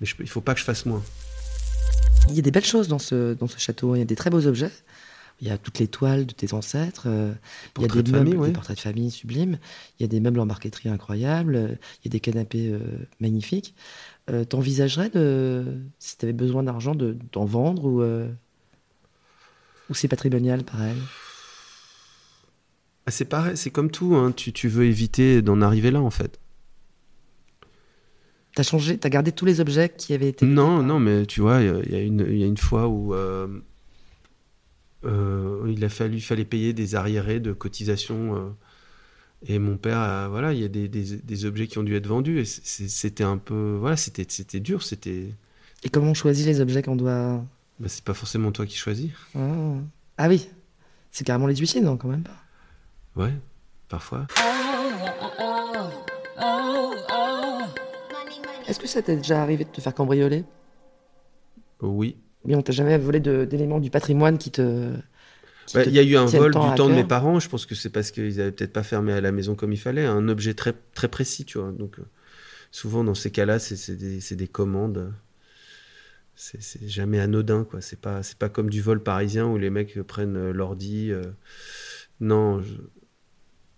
mais 0.00 0.06
je, 0.06 0.14
il 0.20 0.28
faut 0.28 0.40
pas 0.40 0.54
que 0.54 0.60
je 0.60 0.64
fasse 0.64 0.86
moins. 0.86 1.02
Il 2.28 2.34
y 2.34 2.38
a 2.38 2.42
des 2.42 2.50
belles 2.50 2.64
choses 2.64 2.88
dans 2.88 2.98
ce, 2.98 3.34
dans 3.34 3.46
ce 3.46 3.58
château, 3.58 3.94
il 3.94 4.00
y 4.00 4.02
a 4.02 4.04
des 4.04 4.16
très 4.16 4.30
beaux 4.30 4.46
objets. 4.46 4.72
Il 5.42 5.48
y 5.48 5.50
a 5.50 5.56
toutes 5.56 5.78
les 5.78 5.88
toiles 5.88 6.26
de 6.26 6.32
tes 6.34 6.52
ancêtres, 6.52 7.04
euh, 7.06 7.32
il 7.78 7.82
y 7.82 7.84
a 7.86 7.88
des, 7.88 8.02
de 8.02 8.12
meubles, 8.12 8.44
des 8.44 8.52
portraits 8.52 8.76
de 8.76 8.82
famille 8.82 9.10
sublimes, 9.10 9.58
il 9.98 10.02
y 10.02 10.04
a 10.04 10.06
des 10.06 10.20
meubles 10.20 10.38
en 10.38 10.44
marqueterie 10.44 10.90
incroyables, 10.90 11.78
il 12.02 12.04
y 12.04 12.08
a 12.08 12.10
des 12.10 12.20
canapés 12.20 12.68
euh, 12.68 12.78
magnifiques. 13.20 13.74
Euh, 14.28 14.44
T'envisagerais, 14.44 15.08
de, 15.08 15.80
si 15.98 16.18
tu 16.18 16.26
avais 16.26 16.34
besoin 16.34 16.62
d'argent, 16.62 16.94
d'en 16.94 17.46
vendre 17.46 17.84
ou 17.86 18.02
ou 19.88 19.94
c'est 19.94 20.08
patrimonial, 20.08 20.62
pareil? 20.62 20.94
C'est 23.08 23.24
pareil, 23.24 23.56
c'est 23.56 23.70
comme 23.70 23.90
tout. 23.90 24.14
Hein. 24.14 24.32
Tu, 24.32 24.52
tu, 24.52 24.68
veux 24.68 24.84
éviter 24.84 25.42
d'en 25.42 25.62
arriver 25.62 25.90
là, 25.90 26.00
en 26.00 26.10
fait. 26.10 26.38
T'as 28.54 28.62
changé, 28.62 28.98
t'as 28.98 29.08
gardé 29.08 29.32
tous 29.32 29.44
les 29.44 29.60
objets 29.60 29.88
qui 29.88 30.12
avaient 30.12 30.28
été. 30.28 30.44
Non, 30.44 30.82
non, 30.82 30.98
mais 30.98 31.26
tu 31.26 31.40
vois, 31.40 31.60
il 31.60 31.92
y, 31.92 31.96
a 31.96 32.00
une, 32.00 32.26
y 32.28 32.42
a 32.42 32.46
une 32.46 32.56
fois 32.56 32.88
où 32.88 33.14
euh, 33.14 33.46
euh, 35.04 35.72
il 35.72 35.84
a 35.84 35.88
fallu, 35.88 36.20
fallait 36.20 36.44
payer 36.44 36.72
des 36.72 36.94
arriérés 36.94 37.40
de 37.40 37.52
cotisation. 37.52 38.36
Euh, 38.36 38.50
et 39.46 39.58
mon 39.58 39.76
père, 39.76 40.28
voilà, 40.30 40.52
il 40.52 40.60
y 40.60 40.64
a 40.64 40.68
des, 40.68 40.88
des, 40.88 41.16
des, 41.16 41.44
objets 41.44 41.66
qui 41.66 41.78
ont 41.78 41.82
dû 41.82 41.94
être 41.94 42.06
vendus. 42.06 42.40
Et 42.40 42.44
c'était 42.44 43.24
un 43.24 43.38
peu, 43.38 43.76
voilà, 43.78 43.96
c'était, 43.96 44.26
c'était 44.28 44.60
dur, 44.60 44.82
c'était. 44.82 45.32
Et 45.82 45.88
comment 45.88 46.10
on 46.10 46.14
choisit 46.14 46.46
les 46.46 46.60
objets 46.60 46.82
qu'on 46.82 46.96
doit 46.96 47.42
bah, 47.80 47.88
c'est 47.88 48.04
pas 48.04 48.14
forcément 48.14 48.52
toi 48.52 48.66
qui 48.66 48.76
choisis. 48.76 49.10
Ah, 49.34 49.74
ah 50.18 50.28
oui, 50.28 50.50
c'est 51.10 51.24
carrément 51.24 51.46
les 51.46 51.56
huissiers, 51.56 51.80
non, 51.80 51.96
quand 51.96 52.08
même 52.08 52.22
pas 52.22 52.36
Ouais, 53.16 53.32
parfois. 53.88 54.26
Est-ce 58.68 58.78
que 58.78 58.86
ça 58.86 59.02
t'est 59.02 59.16
déjà 59.16 59.42
arrivé 59.42 59.64
de 59.64 59.70
te 59.70 59.80
faire 59.80 59.94
cambrioler? 59.94 60.44
Oui. 61.80 62.16
Mais 62.44 62.54
on 62.54 62.62
t'a 62.62 62.72
jamais 62.72 62.96
volé 62.98 63.20
d'éléments 63.20 63.80
du 63.80 63.90
patrimoine 63.90 64.38
qui 64.38 64.50
te. 64.50 64.94
Bah, 65.74 65.84
il 65.84 65.92
y 65.92 65.98
a 65.98 66.02
eu 66.02 66.16
un 66.16 66.26
vol 66.26 66.52
du 66.52 66.74
temps 66.76 66.88
de 66.88 66.94
mes 66.94 67.04
parents. 67.04 67.38
Je 67.40 67.48
pense 67.48 67.66
que 67.66 67.74
c'est 67.74 67.90
parce 67.90 68.10
qu'ils 68.10 68.40
avaient 68.40 68.52
peut-être 68.52 68.72
pas 68.72 68.82
fermé 68.82 69.12
à 69.12 69.20
la 69.20 69.32
maison 69.32 69.54
comme 69.54 69.72
il 69.72 69.78
fallait. 69.78 70.04
Un 70.04 70.28
objet 70.28 70.54
très, 70.54 70.74
très 70.94 71.08
précis, 71.08 71.44
tu 71.44 71.58
vois. 71.58 71.72
Donc, 71.72 71.98
euh, 71.98 72.02
souvent, 72.70 73.04
dans 73.04 73.14
ces 73.14 73.30
cas-là, 73.30 73.58
c'est 73.58 73.96
des, 73.96 74.20
des, 74.36 74.48
commandes 74.48 75.12
c'est 76.40 76.88
jamais 76.88 77.20
anodin 77.20 77.64
quoi 77.64 77.82
c'est 77.82 78.00
pas 78.00 78.22
c'est 78.22 78.38
pas 78.38 78.48
comme 78.48 78.70
du 78.70 78.80
vol 78.80 79.02
parisien 79.02 79.46
où 79.46 79.58
les 79.58 79.68
mecs 79.68 80.00
prennent 80.02 80.38
euh, 80.38 80.52
l'ordi 80.52 81.12
euh. 81.12 81.22
non 82.20 82.62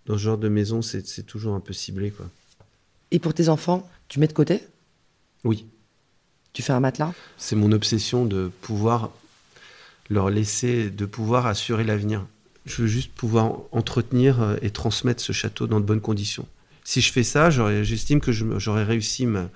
dans 0.05 0.17
ce 0.17 0.23
genre 0.23 0.37
de 0.37 0.49
maison 0.49 0.81
c'est 0.81 1.23
toujours 1.25 1.55
un 1.55 1.59
peu 1.59 1.73
ciblé 1.73 2.11
quoi. 2.11 2.29
Et 3.11 3.19
pour 3.19 3.33
tes 3.33 3.49
enfants 3.49 3.89
tu 4.07 4.19
mets 4.19 4.27
de 4.27 4.33
côté? 4.33 4.61
Oui. 5.43 5.65
Tu 6.53 6.61
fais 6.61 6.73
un 6.73 6.79
matelas? 6.79 7.13
C'est 7.37 7.55
mon 7.55 7.71
obsession 7.71 8.25
de 8.25 8.51
pouvoir 8.61 9.11
leur 10.09 10.29
laisser 10.29 10.89
de 10.89 11.05
pouvoir 11.05 11.47
assurer 11.47 11.83
l'avenir. 11.83 12.25
Je 12.65 12.83
veux 12.83 12.87
juste 12.87 13.11
pouvoir 13.11 13.59
entretenir 13.71 14.41
euh, 14.41 14.55
et 14.61 14.69
transmettre 14.69 15.21
ce 15.21 15.33
château 15.33 15.67
dans 15.67 15.79
de 15.79 15.85
bonnes 15.85 16.01
conditions. 16.01 16.47
Si 16.83 17.01
je 17.01 17.11
fais 17.11 17.23
ça 17.23 17.49
j'estime 17.49 18.19
que 18.19 18.31
j'aurais 18.31 18.83
réussi 18.83 19.25
ma, 19.25 19.49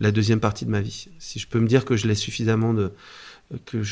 la 0.00 0.10
deuxième 0.10 0.40
partie 0.40 0.64
de 0.64 0.70
ma 0.70 0.80
vie. 0.80 1.08
Si 1.18 1.38
je 1.38 1.46
peux 1.46 1.60
me 1.60 1.66
dire 1.66 1.84
que 1.84 1.96
je 1.96 2.06
laisse 2.06 2.20
suffisamment 2.20 2.74
de. 2.74 2.92
que 3.66 3.82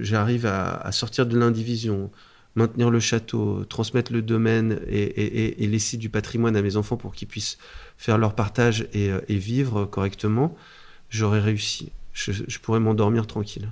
j'arrive 0.00 0.46
à, 0.46 0.90
sortir 0.92 1.26
de 1.26 1.38
l'indivision, 1.38 2.10
maintenir 2.58 2.90
le 2.90 3.00
château, 3.00 3.64
transmettre 3.64 4.12
le 4.12 4.20
domaine 4.20 4.80
et, 4.88 5.66
laisser 5.66 5.96
du 5.96 6.08
patrimoine 6.10 6.56
à 6.56 6.62
mes 6.62 6.76
enfants 6.76 6.96
pour 6.96 7.14
qu'ils 7.14 7.28
puissent 7.28 7.56
faire 7.96 8.18
leur 8.18 8.34
partage 8.34 8.88
et, 8.92 9.10
vivre 9.28 9.86
correctement, 9.86 10.56
j'aurais 11.08 11.40
réussi. 11.40 11.92
Je, 12.12 12.58
pourrais 12.58 12.80
m'endormir 12.80 13.26
tranquille. 13.26 13.70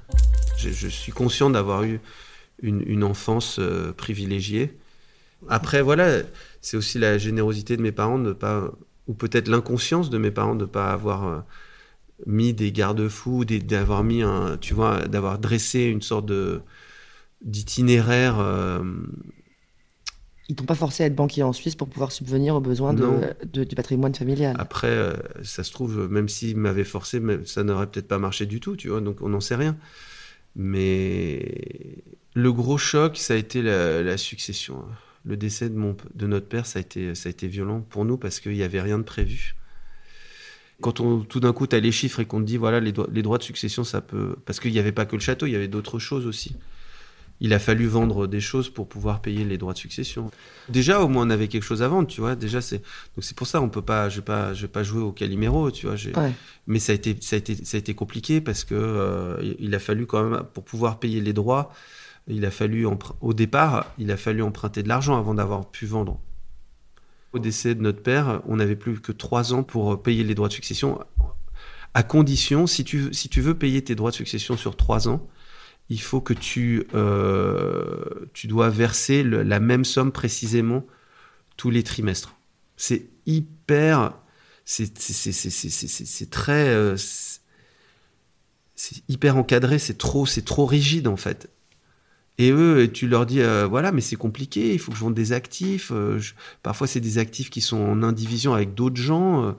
Je, 0.57 0.89
suis 0.89 1.13
conscient 1.13 1.51
d'avoir 1.51 1.83
eu 1.83 2.01
une, 2.63 3.05
enfance 3.05 3.59
euh, 3.59 3.93
privilégiée. 3.93 4.73
Après, 5.49 5.83
voilà, 5.83 6.23
c'est 6.63 6.77
aussi 6.77 6.99
la 6.99 7.19
générosité 7.19 7.77
de 7.77 7.83
mes 7.83 7.93
parents 7.93 8.19
de 8.19 8.33
pas, 8.33 8.71
ou 9.09 9.15
peut-être 9.15 9.49
l'inconscience 9.49 10.11
de 10.11 10.19
mes 10.19 10.31
parents 10.31 10.55
de 10.55 10.65
ne 10.65 10.71
pas 10.71 10.93
avoir 10.93 11.27
euh, 11.27 11.41
mis 12.25 12.55
des 12.55 12.71
garde-fous, 12.71 13.45
d'avoir 13.45 14.05
mis 14.05 14.23
tu 14.61 14.75
vois, 14.75 15.07
d'avoir 15.09 15.39
dressé 15.39 15.81
une 15.85 16.03
sorte 16.03 16.27
de 16.27 16.63
d'itinéraire. 17.43 18.39
Euh, 18.39 18.83
Ils 20.49 20.57
t'ont 20.57 20.65
pas 20.65 20.75
forcé 20.75 21.03
à 21.03 21.07
être 21.07 21.15
banquier 21.15 21.43
en 21.43 21.53
Suisse 21.53 21.75
pour 21.75 21.89
pouvoir 21.89 22.13
subvenir 22.13 22.55
aux 22.55 22.61
besoins 22.61 22.95
de, 22.95 23.65
du 23.65 23.75
patrimoine 23.75 24.15
familial. 24.15 24.57
Après, 24.59 24.89
euh, 24.89 25.15
ça 25.43 25.65
se 25.65 25.73
trouve, 25.73 26.09
même 26.11 26.29
s'ils 26.29 26.57
m'avaient 26.57 26.85
forcé, 26.85 27.21
ça 27.45 27.65
n'aurait 27.65 27.87
peut-être 27.87 28.09
pas 28.09 28.19
marché 28.19 28.47
du 28.47 28.61
tout, 28.61 28.77
tu 28.77 28.89
vois, 28.89 29.01
donc 29.01 29.23
on 29.23 29.29
n'en 29.29 29.41
sait 29.41 29.57
rien. 29.57 29.77
Mais 30.55 32.03
le 32.35 32.53
gros 32.53 32.79
choc, 32.79 33.17
ça 33.19 33.35
a 33.35 33.37
été 33.37 33.63
la, 33.63 34.17
succession. 34.17 34.85
Le 35.25 35.37
décès 35.37 35.69
de, 35.69 35.77
mon, 35.77 35.97
de 36.15 36.27
notre 36.27 36.47
père, 36.47 36.67
ça 36.67 36.79
a, 36.79 36.83
été, 36.83 37.15
ça 37.15 37.29
a 37.29 37.31
été 37.31 37.49
violent 37.49 37.81
pour 37.81 38.05
nous 38.05 38.17
parce 38.17 38.41
qu'il 38.41 38.53
n'y 38.53 38.63
avait 38.63 38.81
rien 38.81 38.99
de 38.99 39.03
prévu. 39.03 39.57
Quand 40.81 41.01
on, 41.01 41.21
tout 41.21 41.41
d'un 41.41 41.53
coup, 41.53 41.67
tu 41.67 41.75
as 41.75 41.81
les 41.81 41.93
chiffres 41.93 42.21
et 42.21 42.27
qu'on 42.27 42.41
te 42.41 42.47
dit, 42.47 42.59
voilà, 42.59 42.81
les, 42.81 42.93
les 43.11 43.23
droits 43.23 43.39
de 43.39 43.43
succession, 43.43 43.83
ça 43.85 44.01
peut. 44.01 44.37
Parce 44.45 44.61
qu'il 44.61 44.73
n'y 44.73 44.79
avait 44.79 44.93
pas 44.93 45.07
que 45.07 45.17
le 45.17 45.21
château, 45.21 45.47
il 45.47 45.53
y 45.53 45.57
avait 45.57 45.69
d'autres 45.69 45.99
choses 45.99 46.27
aussi. 46.27 46.55
Il 47.41 47.53
a 47.53 47.59
fallu 47.59 47.87
vendre 47.87 48.27
des 48.27 48.41
choses 48.41 48.71
pour 48.71 48.89
pouvoir 48.89 49.21
payer 49.21 49.45
les 49.45 49.59
droits 49.59 49.75
de 49.75 49.79
succession. 49.79 50.31
Déjà, 50.69 51.03
au 51.03 51.09
moins, 51.09 51.27
on 51.27 51.31
avait 51.31 51.49
quelque 51.49 51.65
chose 51.65 51.83
à 51.83 51.89
vendre, 51.89 52.09
tu 52.09 52.21
vois. 52.21 52.35
Déjà, 52.35 52.61
c'est 52.61 52.79
donc 52.79 53.25
c'est 53.25 53.37
pour 53.37 53.47
ça, 53.47 53.61
on 53.61 53.69
peut 53.69 53.83
pas, 53.83 54.09
je 54.09 54.17
vais 54.17 54.25
pas, 54.25 54.55
je 54.55 54.63
vais 54.63 54.69
pas 54.69 54.83
jouer 54.83 55.03
au 55.03 55.13
Calimero, 55.13 55.71
tu 55.71 55.87
vois. 55.87 55.97
Mais 56.67 56.79
ça 56.79 56.93
a 56.93 56.95
été, 56.95 57.17
ça 57.21 57.37
a 57.37 57.39
été, 57.39 57.55
ça 57.65 57.77
a 57.77 57.79
été 57.79 57.95
compliqué 57.95 58.41
parce 58.41 58.65
que 58.65 58.75
euh, 58.75 59.55
il 59.59 59.75
a 59.75 59.79
fallu 59.79 60.07
quand 60.07 60.25
même 60.25 60.43
pour 60.55 60.65
pouvoir 60.65 60.99
payer 60.99 61.21
les 61.21 61.33
droits, 61.33 61.73
il 62.27 62.45
a 62.45 62.51
fallu 62.51 62.87
au 63.21 63.35
départ, 63.35 63.93
il 63.99 64.11
a 64.11 64.17
fallu 64.17 64.43
emprunter 64.43 64.83
de 64.83 64.89
l'argent 64.89 65.19
avant 65.19 65.35
d'avoir 65.35 65.71
pu 65.71 65.87
vendre. 65.87 66.19
Au 67.33 67.39
décès 67.39 67.75
de 67.75 67.83
notre 67.83 68.03
père, 68.03 68.41
on 68.47 68.57
n'avait 68.57 68.77
plus 68.77 69.01
que 69.01 69.13
trois 69.13 69.53
ans 69.53 69.63
pour 69.63 70.03
payer 70.03 70.25
les 70.25 70.35
droits 70.35 70.49
de 70.49 70.55
succession, 70.55 71.01
à 71.97 72.03
condition, 72.03 72.67
si 72.67 72.85
tu, 72.85 73.13
si 73.15 73.31
tu 73.31 73.41
veux 73.41 73.57
payer 73.57 73.83
tes 73.83 73.95
droits 73.95 74.11
de 74.11 74.17
succession 74.17 74.57
sur 74.59 74.77
trois 74.77 75.09
ans, 75.09 75.27
il 75.89 76.01
faut 76.01 76.21
que 76.21 76.33
tu, 76.33 76.87
euh, 76.95 78.27
tu 78.33 78.47
dois 78.47 78.71
verser 78.71 79.23
la 79.23 79.61
même 79.61 79.85
somme 79.85 80.13
précisément 80.13 80.85
tous 81.57 81.71
les 81.71 81.83
trimestres. 81.83 82.37
C'est 82.77 83.09
hyper, 83.25 84.19
c'est 84.65 84.93
très, 86.31 86.69
euh, 86.69 86.97
c'est 88.75 89.03
hyper 89.09 89.37
encadré, 89.37 89.79
c'est 89.79 89.97
trop, 89.97 90.27
trop 90.45 90.67
rigide 90.67 91.09
en 91.09 91.17
fait. 91.17 91.49
Et 92.39 92.51
eux, 92.51 92.91
tu 92.93 93.09
leur 93.09 93.25
dis, 93.25 93.41
euh, 93.41 93.67
voilà, 93.67 93.93
mais 93.93 94.03
c'est 94.03 94.17
compliqué, 94.17 94.75
il 94.75 94.79
faut 94.79 94.93
que 94.93 94.99
je 94.99 95.03
vende 95.03 95.15
des 95.15 95.33
actifs. 95.33 95.91
Euh, 95.91 96.21
parfois, 96.63 96.87
c'est 96.87 97.01
des 97.01 97.17
actifs 97.17 97.49
qui 97.49 97.63
sont 97.63 97.79
en 97.79 98.03
indivision 98.03 98.53
avec 98.53 98.75
d'autres 98.75 99.01
gens, 99.01 99.43
euh, 99.43 99.53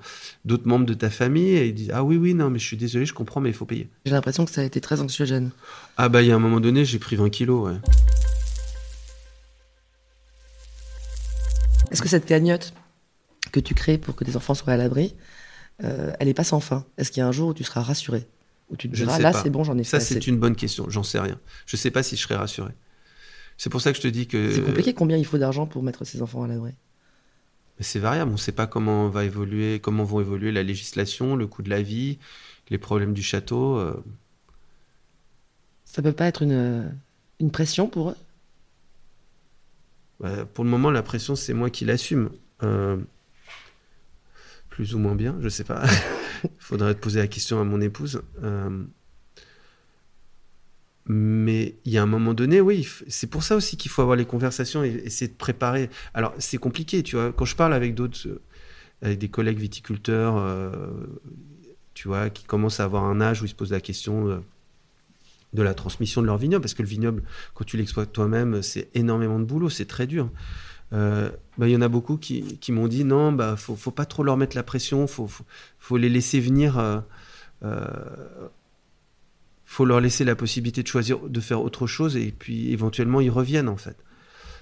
d'autres 0.45 0.67
membres 0.67 0.85
de 0.85 0.93
ta 0.93 1.09
famille. 1.09 1.55
Et 1.55 1.67
ils 1.67 1.73
disent, 1.73 1.91
ah 1.91 2.03
oui, 2.03 2.17
oui, 2.17 2.35
non, 2.35 2.51
mais 2.51 2.59
je 2.59 2.65
suis 2.65 2.77
désolé, 2.77 3.07
je 3.07 3.15
comprends, 3.15 3.41
mais 3.41 3.49
il 3.49 3.55
faut 3.55 3.65
payer. 3.65 3.89
J'ai 4.05 4.11
l'impression 4.11 4.45
que 4.45 4.51
ça 4.51 4.61
a 4.61 4.63
été 4.63 4.79
très 4.79 5.01
anxiogène. 5.01 5.49
Ah 5.97 6.07
bah, 6.07 6.21
il 6.21 6.27
y 6.27 6.31
a 6.31 6.35
un 6.35 6.39
moment 6.39 6.59
donné, 6.59 6.85
j'ai 6.85 6.99
pris 6.99 7.15
20 7.15 7.31
kilos, 7.31 7.67
ouais. 7.67 7.77
Est-ce 11.89 12.01
que 12.03 12.09
cette 12.09 12.25
cagnotte 12.25 12.73
que 13.51 13.59
tu 13.59 13.73
crées 13.73 13.97
pour 13.97 14.15
que 14.15 14.23
tes 14.23 14.35
enfants 14.35 14.53
soient 14.53 14.73
à 14.73 14.77
l'abri, 14.77 15.15
elle 15.79 16.27
n'est 16.27 16.33
pas 16.33 16.43
sans 16.43 16.59
fin? 16.59 16.85
Est-ce 16.97 17.11
qu'il 17.11 17.21
y 17.21 17.23
a 17.23 17.27
un 17.27 17.31
jour 17.31 17.49
où 17.49 17.53
tu 17.53 17.63
seras 17.63 17.81
rassuré? 17.81 18.27
Ou 18.69 18.75
tu 18.75 18.89
te 18.89 18.95
diras, 18.95 19.19
là, 19.19 19.33
c'est 19.33 19.49
bon, 19.49 19.63
j'en 19.63 19.77
ai 19.77 19.83
fait. 19.83 19.99
Ça, 19.99 19.99
c'est 19.99 20.27
une 20.27 20.37
bonne 20.37 20.55
question. 20.55 20.89
J'en 20.89 21.03
sais 21.03 21.19
rien. 21.19 21.39
Je 21.65 21.77
sais 21.77 21.91
pas 21.91 22.03
si 22.03 22.15
je 22.15 22.21
serais 22.21 22.35
rassuré. 22.35 22.71
C'est 23.57 23.69
pour 23.69 23.81
ça 23.81 23.91
que 23.91 23.97
je 23.97 24.01
te 24.01 24.07
dis 24.07 24.27
que. 24.27 24.51
C'est 24.51 24.61
compliqué. 24.61 24.93
Combien 24.93 25.17
il 25.17 25.25
faut 25.25 25.37
d'argent 25.37 25.65
pour 25.65 25.83
mettre 25.83 26.05
ses 26.05 26.21
enfants 26.21 26.43
à 26.43 26.47
l'abri 26.47 26.73
C'est 27.79 27.99
variable. 27.99 28.29
On 28.29 28.33
ne 28.33 28.39
sait 28.39 28.51
pas 28.51 28.67
comment 28.67 29.09
va 29.09 29.23
évoluer, 29.23 29.79
comment 29.79 30.03
vont 30.03 30.19
évoluer 30.19 30.51
la 30.51 30.63
législation, 30.63 31.35
le 31.35 31.47
coût 31.47 31.63
de 31.63 31.69
la 31.69 31.81
vie, 31.81 32.19
les 32.69 32.77
problèmes 32.77 33.13
du 33.13 33.23
château. 33.23 33.77
Euh. 33.77 34.03
Ça 35.85 36.01
peut 36.01 36.11
pas 36.11 36.27
être 36.27 36.43
une, 36.43 36.93
une 37.39 37.51
pression 37.51 37.87
pour 37.87 38.11
eux? 38.11 38.17
Bah, 40.19 40.45
Pour 40.45 40.63
le 40.63 40.69
moment, 40.69 40.91
la 40.91 41.03
pression, 41.03 41.35
c'est 41.35 41.53
moi 41.53 41.69
qui 41.69 41.85
l'assume. 41.85 42.29
Euh, 42.63 42.97
plus 44.69 44.93
ou 44.93 44.99
moins 44.99 45.15
bien, 45.15 45.35
je 45.41 45.49
sais 45.49 45.63
pas. 45.63 45.83
Il 46.43 46.49
faudrait 46.59 46.93
te 46.95 46.99
poser 46.99 47.19
la 47.19 47.27
question 47.27 47.59
à 47.59 47.63
mon 47.63 47.81
épouse. 47.81 48.21
Euh, 48.43 48.83
mais 51.05 51.75
il 51.85 51.93
y 51.93 51.97
a 51.97 52.03
un 52.03 52.07
moment 52.07 52.33
donné, 52.33 52.59
oui, 52.59 52.87
c'est 53.07 53.27
pour 53.27 53.43
ça 53.43 53.55
aussi 53.55 53.77
qu'il 53.77 53.89
faut 53.89 54.01
avoir 54.01 54.17
les 54.17 54.25
conversations 54.25 54.83
et 54.83 54.89
essayer 55.05 55.29
de 55.31 55.37
préparer. 55.37 55.89
Alors, 56.13 56.33
c'est 56.37 56.57
compliqué, 56.57 57.01
tu 57.03 57.15
vois. 57.15 57.31
Quand 57.31 57.45
je 57.45 57.55
parle 57.55 57.73
avec 57.73 57.95
d'autres, 57.95 58.27
euh, 58.27 58.41
avec 59.01 59.19
des 59.19 59.29
collègues 59.29 59.59
viticulteurs, 59.59 60.37
euh, 60.37 60.71
tu 61.93 62.07
vois, 62.07 62.29
qui 62.29 62.43
commencent 62.43 62.79
à 62.79 62.83
avoir 62.83 63.05
un 63.05 63.21
âge 63.21 63.41
où 63.41 63.45
ils 63.45 63.49
se 63.49 63.55
posent 63.55 63.71
la 63.71 63.81
question 63.81 64.43
de 65.53 65.63
la 65.63 65.73
transmission 65.73 66.21
de 66.21 66.27
leur 66.27 66.37
vignoble, 66.37 66.61
parce 66.61 66.73
que 66.73 66.83
le 66.83 66.89
vignoble, 66.89 67.23
quand 67.53 67.63
tu 67.63 67.77
l'exploites 67.77 68.11
toi-même, 68.11 68.61
c'est 68.61 68.89
énormément 68.93 69.39
de 69.39 69.45
boulot, 69.45 69.69
c'est 69.69 69.85
très 69.85 70.07
dur. 70.07 70.29
Euh, 70.93 71.29
bah, 71.57 71.67
il 71.67 71.71
y 71.71 71.75
en 71.75 71.81
a 71.81 71.89
beaucoup 71.89 72.17
qui, 72.17 72.57
m'ont 72.69 72.87
dit 72.87 73.03
non, 73.03 73.31
bah 73.31 73.55
faut, 73.57 73.75
faut 73.75 73.91
pas 73.91 74.05
trop 74.05 74.23
leur 74.23 74.37
mettre 74.37 74.55
la 74.55 74.63
pression, 74.63 75.07
faut, 75.07 75.29
faut, 75.79 75.97
les 75.97 76.09
laisser 76.09 76.39
venir. 76.39 76.77
Euh, 76.79 76.99
euh, 77.63 78.47
faut 79.65 79.85
leur 79.85 79.99
laisser 79.99 80.23
la 80.23 80.35
possibilité 80.35 80.81
de 80.81 80.87
choisir 80.87 81.19
de 81.19 81.39
faire 81.41 81.61
autre 81.61 81.87
chose 81.87 82.15
et 82.15 82.31
puis 82.31 82.71
éventuellement 82.71 83.19
ils 83.19 83.29
reviennent 83.29 83.67
en 83.67 83.75
fait. 83.75 83.97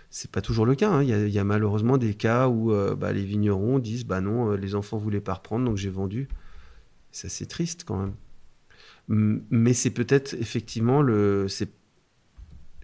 C'est 0.10 0.32
pas 0.32 0.42
toujours 0.42 0.66
le 0.66 0.76
cas. 0.76 0.90
Hein. 0.90 1.04
Il, 1.04 1.30
y 1.30 1.40
a, 1.40 1.44
malheureusement 1.44 1.98
des 1.98 2.14
cas 2.14 2.48
où 2.48 2.72
euh, 2.72 2.96
bah, 2.96 3.12
les 3.12 3.24
vignerons 3.24 3.80
disent 3.80 4.06
bah 4.06 4.22
non, 4.22 4.52
les 4.52 4.74
enfants 4.74 4.98
voulaient 4.98 5.22
pas 5.22 5.36
reprendre 5.36 5.66
donc 5.66 5.78
j'ai 5.78 5.90
vendu. 5.90 6.28
Ça 7.12 7.30
c'est 7.30 7.46
triste 7.46 7.84
quand 7.86 7.98
même. 7.98 8.14
Mais 9.08 9.74
c'est 9.74 9.92
peut-être 9.92 10.34
effectivement 10.34 11.02
le. 11.04 11.48
C'est. 11.48 11.70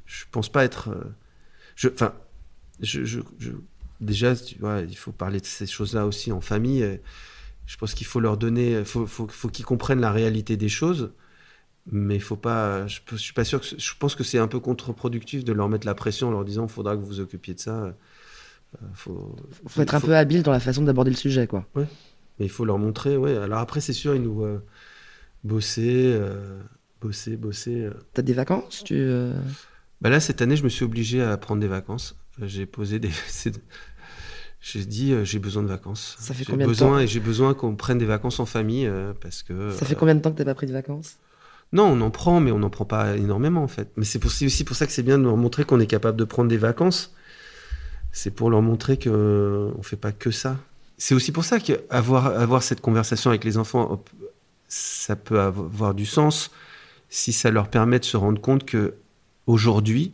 Je 0.06 0.26
pense 0.32 0.52
pas 0.52 0.64
être. 0.64 0.96
Enfin 1.86 2.14
je, 2.82 3.20
déjà, 4.00 4.36
tu 4.36 4.58
vois, 4.60 4.82
il 4.82 4.98
faut 4.98 5.12
parler 5.12 5.40
de 5.40 5.46
ces 5.46 5.68
choses-là 5.68 6.06
aussi 6.06 6.32
en 6.32 6.42
famille. 6.42 7.00
Je 7.66 7.78
pense 7.78 7.94
qu'il 7.94 8.08
faut 8.08 8.20
leur 8.20 8.38
donner, 8.38 8.80
il 8.80 8.86
faut, 8.86 9.08
faut, 9.08 9.28
faut 9.28 9.50
qu'ils 9.50 9.66
comprennent 9.66 10.02
la 10.02 10.12
réalité 10.12 10.58
des 10.58 10.70
choses, 10.70 11.14
mais 11.92 12.16
il 12.16 12.22
faut 12.22 12.36
pas. 12.36 12.86
Je, 12.88 13.00
je 13.12 13.16
suis 13.16 13.34
pas 13.34 13.44
sûr 13.44 13.62
que. 13.62 13.68
Je 13.78 13.94
pense 13.98 14.16
que 14.16 14.24
c'est 14.24 14.38
un 14.38 14.48
peu 14.48 14.60
contre-productif 14.60 15.44
de 15.44 15.54
leur 15.54 15.70
mettre 15.70 15.88
la 15.88 15.96
pression 15.96 16.28
en 16.28 16.32
leur 16.32 16.46
disant, 16.46 16.64
il 16.66 16.70
faudra 16.70 16.96
que 16.96 17.02
vous 17.02 17.08
vous 17.08 17.20
occupiez 17.20 17.54
de 17.54 17.60
ça. 17.60 17.72
Euh, 17.84 17.92
faut, 18.94 19.36
faut 19.68 19.82
être 19.82 19.96
un 19.96 20.02
peu 20.02 20.16
habile 20.16 20.44
dans 20.44 20.52
la 20.52 20.60
façon 20.60 20.84
d'aborder 20.84 21.12
le 21.12 21.18
sujet, 21.18 21.48
quoi. 21.48 21.68
Ouais. 21.76 21.88
Mais 22.40 22.46
il 22.46 22.52
faut 22.52 22.66
leur 22.66 22.78
montrer, 22.78 23.18
ouais. 23.18 23.36
Alors 23.38 23.60
après, 23.60 23.82
c'est 23.82 23.94
sûr, 23.94 24.16
ils 24.16 24.22
nous 24.22 24.34
voient 24.34 24.62
bosser, 25.44 26.14
euh, 26.14 26.62
bosser, 27.02 27.36
bosser. 27.36 27.82
Euh. 27.86 27.94
T'as 28.14 28.22
des 28.22 28.34
vacances 28.34 28.84
tu, 28.84 29.08
bah 30.02 30.10
Là, 30.10 30.20
cette 30.20 30.42
année, 30.42 30.56
je 30.56 30.64
me 30.64 30.70
suis 30.70 30.86
obligé 30.86 31.22
à 31.22 31.36
prendre 31.38 31.62
des 31.62 31.68
vacances. 31.68 32.18
J'ai 32.44 32.66
posé 32.66 33.00
des. 33.00 33.12
J'ai 34.64 34.86
dit, 34.86 35.12
euh, 35.12 35.26
j'ai 35.26 35.40
besoin 35.40 35.64
de 35.64 35.68
vacances. 35.68 36.16
Ça 36.20 36.36
fait 36.36 36.46
combien 36.46 36.68
de 36.68 36.74
temps 36.76 37.00
Et 37.00 37.08
j'ai 37.08 37.20
besoin 37.20 37.56
qu'on 37.56 37.76
prenne 37.76 37.98
des 37.98 38.06
vacances 38.06 38.40
en 38.40 38.46
famille 38.46 38.86
euh, 38.86 39.12
parce 39.20 39.42
que. 39.42 39.72
Ça 39.72 39.88
fait 39.88 39.96
combien 39.96 40.14
de 40.14 40.20
temps 40.20 40.32
que 40.32 40.36
tu 40.36 40.42
n'as 40.44 40.46
pas 40.46 40.54
pris 40.54 40.68
de 40.68 40.72
vacances? 40.72 41.16
Non, 41.74 41.86
on 41.86 42.00
en 42.02 42.12
prend, 42.12 42.40
mais 42.40 42.52
on 42.52 42.60
n'en 42.60 42.70
prend 42.70 42.86
pas 42.86 43.18
énormément 43.18 43.64
en 43.64 43.68
fait. 43.68 43.90
Mais 43.96 44.06
c'est 44.06 44.24
aussi 44.24 44.64
pour 44.64 44.76
ça 44.76 44.86
que 44.86 44.92
c'est 44.92 45.02
bien 45.02 45.18
de 45.18 45.24
leur 45.24 45.36
montrer 45.38 45.64
qu'on 45.64 45.80
est 45.80 45.88
capable 45.88 46.18
de 46.18 46.26
prendre 46.26 46.48
des 46.48 46.58
vacances. 46.58 47.16
C'est 48.12 48.30
pour 48.30 48.52
leur 48.52 48.62
montrer 48.62 49.00
qu'on 49.00 49.74
ne 49.76 49.84
fait 49.84 49.96
pas 49.96 50.12
que 50.12 50.30
ça. 50.30 50.58
C'est 50.98 51.16
aussi 51.16 51.32
pour 51.32 51.44
ça 51.44 51.60
qu'avoir 51.60 52.28
avoir 52.28 52.62
cette 52.62 52.82
conversation 52.82 53.32
avec 53.32 53.44
les 53.44 53.58
enfants, 53.58 54.04
ça 54.68 55.16
peut 55.16 55.40
avoir 55.40 55.96
du 55.96 56.06
sens 56.06 56.52
si 57.10 57.34
ça 57.34 57.50
leur 57.50 57.70
permet 57.70 58.00
de 58.00 58.06
se 58.06 58.18
rendre 58.18 58.40
compte 58.40 58.66
que 58.66 58.96
aujourd'hui, 59.48 60.14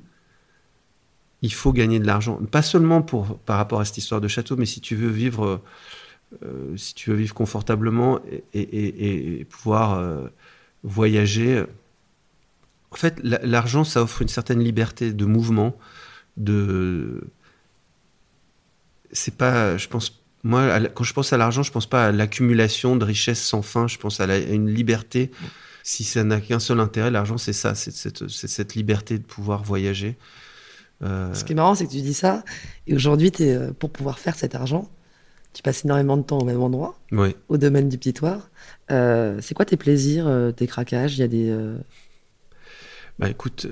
il 1.42 1.54
faut 1.54 1.72
gagner 1.72 2.00
de 2.00 2.08
l'argent. 2.08 2.38
Pas 2.52 2.62
seulement 2.62 3.02
pour, 3.02 3.38
par 3.40 3.58
rapport 3.58 3.80
à 3.80 3.86
cette 3.86 3.98
histoire 3.98 4.22
de 4.22 4.28
château, 4.28 4.56
mais 4.56 4.66
si 4.66 4.82
tu 4.82 4.96
veux 4.96 5.10
vivre, 5.10 5.62
euh, 6.44 6.76
si 6.76 6.94
tu 6.94 7.12
veux 7.12 7.16
vivre 7.16 7.34
confortablement 7.34 8.20
et, 8.54 9.46
pouvoir 9.50 9.94
euh, 9.94 10.28
voyager. 10.84 11.64
En 12.92 12.96
fait, 12.96 13.20
l'argent, 13.24 13.84
ça 13.84 14.02
offre 14.02 14.22
une 14.22 14.28
certaine 14.28 14.64
liberté 14.64 15.14
de 15.14 15.26
mouvement, 15.26 15.78
de. 16.38 17.22
C'est 19.12 19.36
pas, 19.38 19.78
je 19.78 19.88
pense, 19.88 20.22
moi, 20.44 20.80
quand 20.90 21.04
je 21.04 21.14
pense 21.14 21.34
à 21.34 21.38
l'argent, 21.38 21.64
je 21.64 21.72
pense 21.72 21.86
pas 21.86 22.08
à 22.08 22.12
l'accumulation 22.12 22.96
de 22.96 23.06
richesses 23.06 23.44
sans 23.44 23.62
fin. 23.62 23.88
Je 23.88 23.98
pense 23.98 24.20
à, 24.20 24.38
une 24.38 24.70
liberté. 24.70 25.32
Si 25.84 26.04
ça 26.04 26.24
n'a 26.24 26.42
qu'un 26.42 26.60
seul 26.60 26.80
intérêt, 26.80 27.12
l'argent, 27.12 27.38
c'est 27.38 27.54
ça, 27.54 27.76
c'est 27.76 27.92
cette, 27.92 28.76
liberté 28.76 29.18
de 29.18 29.24
pouvoir 29.24 29.64
voyager. 29.64 30.18
Euh, 31.04 31.34
Ce 31.34 31.44
qui 31.44 31.54
est 31.54 31.56
marrant, 31.56 31.76
c'est 31.76 31.86
que 31.86 31.92
tu 31.92 32.02
dis 32.02 32.14
ça, 32.14 32.44
et 32.88 32.96
aujourd'hui, 32.96 33.32
euh, 33.42 33.72
pour 33.72 33.90
pouvoir 33.90 34.20
faire 34.20 34.36
cet 34.36 34.56
argent, 34.56 34.90
tu 35.54 35.62
passes 35.64 35.86
énormément 35.86 36.18
de 36.18 36.24
temps 36.24 36.40
au 36.40 36.46
même 36.46 36.62
endroit, 36.62 37.00
au 37.50 37.58
domaine 37.58 37.90
du 37.90 37.98
Pitoir. 37.98 38.50
Euh, 38.92 39.40
c'est 39.42 39.54
quoi 39.56 39.66
tes 39.66 39.78
plaisirs, 39.78 40.30
tes 40.56 40.68
craquages? 40.68 41.18
Il 41.18 41.22
y 41.22 41.24
a 41.24 41.28
des. 41.28 41.56
Bah 43.18 43.28
écoute, 43.28 43.66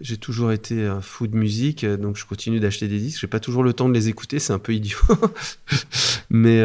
j'ai 0.00 0.16
toujours 0.16 0.50
été 0.50 0.84
un 0.84 1.00
fou 1.00 1.28
de 1.28 1.36
musique, 1.36 1.86
donc 1.86 2.16
je 2.16 2.26
continue 2.26 2.58
d'acheter 2.58 2.88
des 2.88 2.98
disques. 2.98 3.20
J'ai 3.20 3.28
pas 3.28 3.38
toujours 3.38 3.62
le 3.62 3.72
temps 3.72 3.88
de 3.88 3.94
les 3.94 4.08
écouter, 4.08 4.40
c'est 4.40 4.52
un 4.52 4.58
peu 4.58 4.74
idiot. 4.74 4.98
mais, 6.30 6.60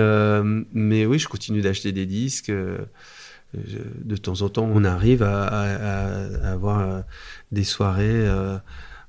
mais 0.74 1.06
oui, 1.06 1.20
je 1.20 1.28
continue 1.28 1.62
d'acheter 1.62 1.92
des 1.92 2.08
disques. 2.08 2.52
de 2.52 4.16
temps 4.16 4.42
en 4.42 4.50
temps, 4.50 4.68
on 4.74 4.84
arrive 4.84 5.22
à, 5.22 5.46
à 5.46 6.52
avoir 6.52 7.04
des 7.52 7.64
soirées 7.64 8.28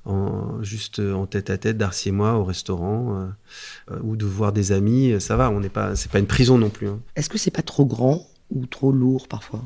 en, 0.05 0.61
juste 0.63 0.99
en 0.99 1.25
tête 1.25 1.49
à 1.49 1.57
tête 1.57 1.77
d'Arcy 1.77 2.09
et 2.09 2.11
moi 2.11 2.33
au 2.35 2.43
restaurant 2.43 3.17
euh, 3.17 3.27
euh, 3.91 3.99
ou 4.03 4.15
de 4.15 4.25
voir 4.25 4.53
des 4.53 4.71
amis, 4.71 5.19
ça 5.19 5.35
va, 5.35 5.49
on 5.49 5.59
n'est 5.59 5.69
pas, 5.69 5.95
c'est 5.95 6.11
pas 6.11 6.19
une 6.19 6.27
prison 6.27 6.57
non 6.57 6.69
plus. 6.69 6.87
Hein. 6.87 6.99
Est-ce 7.15 7.29
que 7.29 7.37
c'est 7.37 7.51
pas 7.51 7.63
trop 7.63 7.85
grand 7.85 8.27
ou 8.51 8.65
trop 8.65 8.91
lourd 8.91 9.27
parfois? 9.27 9.61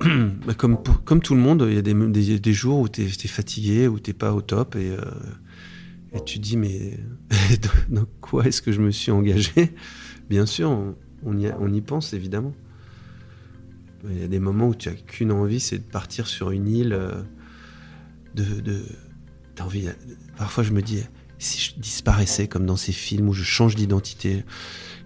Bah, 0.46 0.52
comme, 0.52 0.76
comme 1.04 1.22
tout 1.22 1.34
le 1.34 1.40
monde, 1.40 1.64
il 1.66 1.74
y 1.74 1.78
a 1.78 1.82
des, 1.82 1.94
des, 2.38 2.52
jours 2.52 2.80
où 2.80 2.88
tu 2.88 3.04
es, 3.04 3.08
fatigué, 3.08 3.88
où 3.88 3.98
tu 3.98 4.12
pas 4.12 4.34
au 4.34 4.42
top 4.42 4.76
et, 4.76 4.90
euh, 4.90 5.00
Et 6.12 6.22
tu 6.22 6.38
dis, 6.38 6.58
mais 6.58 6.98
dans 7.88 8.04
quoi 8.20 8.44
est-ce 8.44 8.60
que 8.60 8.70
je 8.70 8.80
me 8.80 8.90
suis 8.90 9.10
engagé? 9.10 9.72
Bien 10.28 10.44
sûr, 10.44 10.94
on, 11.24 11.38
y 11.38 11.50
on, 11.58 11.72
y 11.72 11.80
pense 11.80 12.12
évidemment. 12.12 12.52
Il 14.10 14.20
y 14.20 14.24
a 14.24 14.28
des 14.28 14.38
moments 14.38 14.68
où 14.68 14.74
tu 14.74 14.88
as 14.88 14.92
qu'une 14.92 15.32
envie, 15.32 15.60
c'est 15.60 15.78
de 15.78 15.90
partir 15.90 16.26
sur 16.26 16.50
une 16.50 16.68
île. 16.68 16.92
Euh, 16.92 17.22
de, 18.34 18.60
de 18.60 18.82
envie. 19.60 19.88
Parfois, 20.36 20.64
je 20.64 20.72
me 20.72 20.82
dis, 20.82 21.04
si 21.38 21.60
je 21.60 21.80
disparaissais 21.80 22.48
comme 22.48 22.66
dans 22.66 22.76
ces 22.76 22.92
films 22.92 23.28
où 23.28 23.32
je 23.32 23.44
change 23.44 23.76
d'identité 23.76 24.44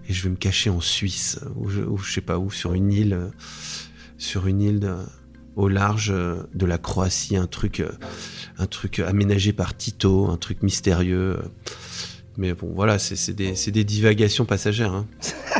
et 0.07 0.13
je 0.13 0.23
vais 0.23 0.29
me 0.29 0.35
cacher 0.35 0.71
en 0.71 0.81
Suisse 0.81 1.39
ou 1.55 1.69
je, 1.69 1.81
je 2.03 2.11
sais 2.11 2.21
pas 2.21 2.39
où, 2.39 2.49
sur 2.49 2.73
une 2.73 2.91
île, 2.91 3.31
sur 4.17 4.47
une 4.47 4.61
île 4.61 4.91
au 5.55 5.67
large 5.67 6.09
de 6.09 6.65
la 6.65 6.79
Croatie, 6.79 7.35
un 7.35 7.45
truc 7.45 7.83
un 8.59 8.65
truc 8.65 8.99
aménagé 8.99 9.53
par 9.53 9.75
Tito, 9.75 10.29
un 10.29 10.37
truc 10.37 10.61
mystérieux. 10.63 11.39
Mais 12.37 12.53
bon, 12.53 12.71
voilà, 12.73 12.99
c'est 12.99 13.33
des, 13.33 13.53
des, 13.53 13.83
divagations 13.83 14.45
passagères. 14.45 14.93
Hein. 14.93 15.07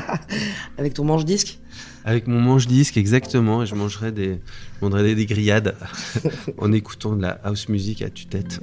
Avec 0.78 0.94
ton 0.94 1.04
manche-disque? 1.04 1.60
Avec 2.06 2.28
mon 2.28 2.40
manche-disque, 2.40 2.98
exactement. 2.98 3.66
je 3.66 3.76
mangerai 3.76 4.12
des, 4.12 4.40
je 4.82 5.14
des, 5.14 5.26
grillades 5.26 5.76
en 6.58 6.72
écoutant 6.72 7.16
de 7.16 7.22
la 7.22 7.32
house 7.44 7.70
music 7.70 8.02
à 8.02 8.10
tue-tête. 8.10 8.60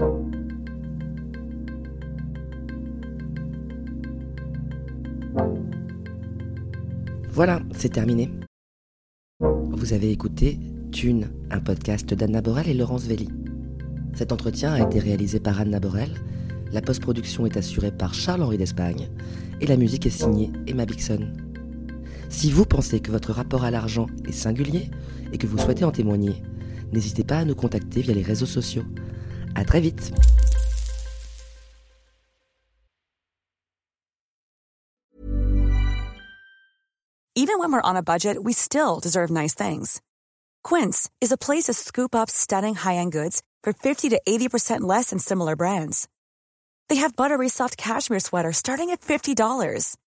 Voilà, 7.31 7.61
c'est 7.77 7.91
terminé. 7.91 8.31
Vous 9.41 9.93
avez 9.93 10.11
écouté 10.11 10.59
Thune, 10.91 11.29
un 11.51 11.61
podcast 11.61 12.15
d'Anna 12.15 12.41
Borel 12.41 12.69
et 12.69 12.75
Laurence 12.75 13.05
Velli. 13.05 13.29
Cet 14.15 14.33
entretien 14.33 14.73
a 14.73 14.81
été 14.81 14.99
réalisé 14.99 15.39
par 15.39 15.61
Anna 15.61 15.79
Borel, 15.79 16.15
la 16.73 16.81
post-production 16.81 17.47
est 17.47 17.57
assurée 17.57 17.93
par 17.93 18.15
Charles-Henri 18.15 18.57
d'Espagne 18.57 19.09
et 19.61 19.67
la 19.67 19.77
musique 19.77 20.07
est 20.07 20.11
signée 20.11 20.51
Emma 20.67 20.87
Bixon. 20.87 21.31
Si 22.29 22.51
vous 22.51 22.65
pensez 22.65 23.01
que 23.01 23.11
votre 23.11 23.33
rapport 23.33 23.65
à 23.65 23.71
l'argent 23.71 24.07
est 24.27 24.33
singulier 24.33 24.91
et 25.33 25.39
que 25.39 25.47
vous 25.47 25.59
souhaitez 25.59 25.85
en 25.85 25.93
témoigner, 25.93 26.43
n'hésitez 26.93 27.25
pas 27.25 27.39
à 27.39 27.45
nous 27.45 27.55
contacter 27.55 28.03
via 28.03 28.15
les 28.15 28.23
réseaux 28.23 28.47
sociaux. 28.47 28.85
À 29.55 29.65
très 29.65 29.81
vite. 29.81 30.13
Even 37.39 37.59
when 37.59 37.71
we're 37.71 37.83
on 37.83 37.97
a 37.97 38.03
budget, 38.03 38.43
we 38.43 38.55
still 38.55 38.99
deserve 38.99 39.31
nice 39.31 39.55
things. 39.55 40.01
Quince 40.65 41.11
is 41.21 41.31
a 41.31 41.37
place 41.37 41.65
to 41.65 41.75
scoop 41.75 42.15
up 42.15 42.29
stunning 42.29 42.75
high-end 42.75 43.13
goods 43.13 43.43
for 43.63 43.73
50 43.73 44.09
to 44.11 44.21
80% 44.27 44.81
less 44.81 45.11
than 45.11 45.19
similar 45.19 45.55
brands. 45.55 46.09
They 46.89 46.97
have 46.97 47.15
buttery 47.15 47.49
soft 47.49 47.77
cashmere 47.77 48.21
sweaters 48.21 48.57
starting 48.57 48.91
at 48.91 49.01
$50, 49.01 49.97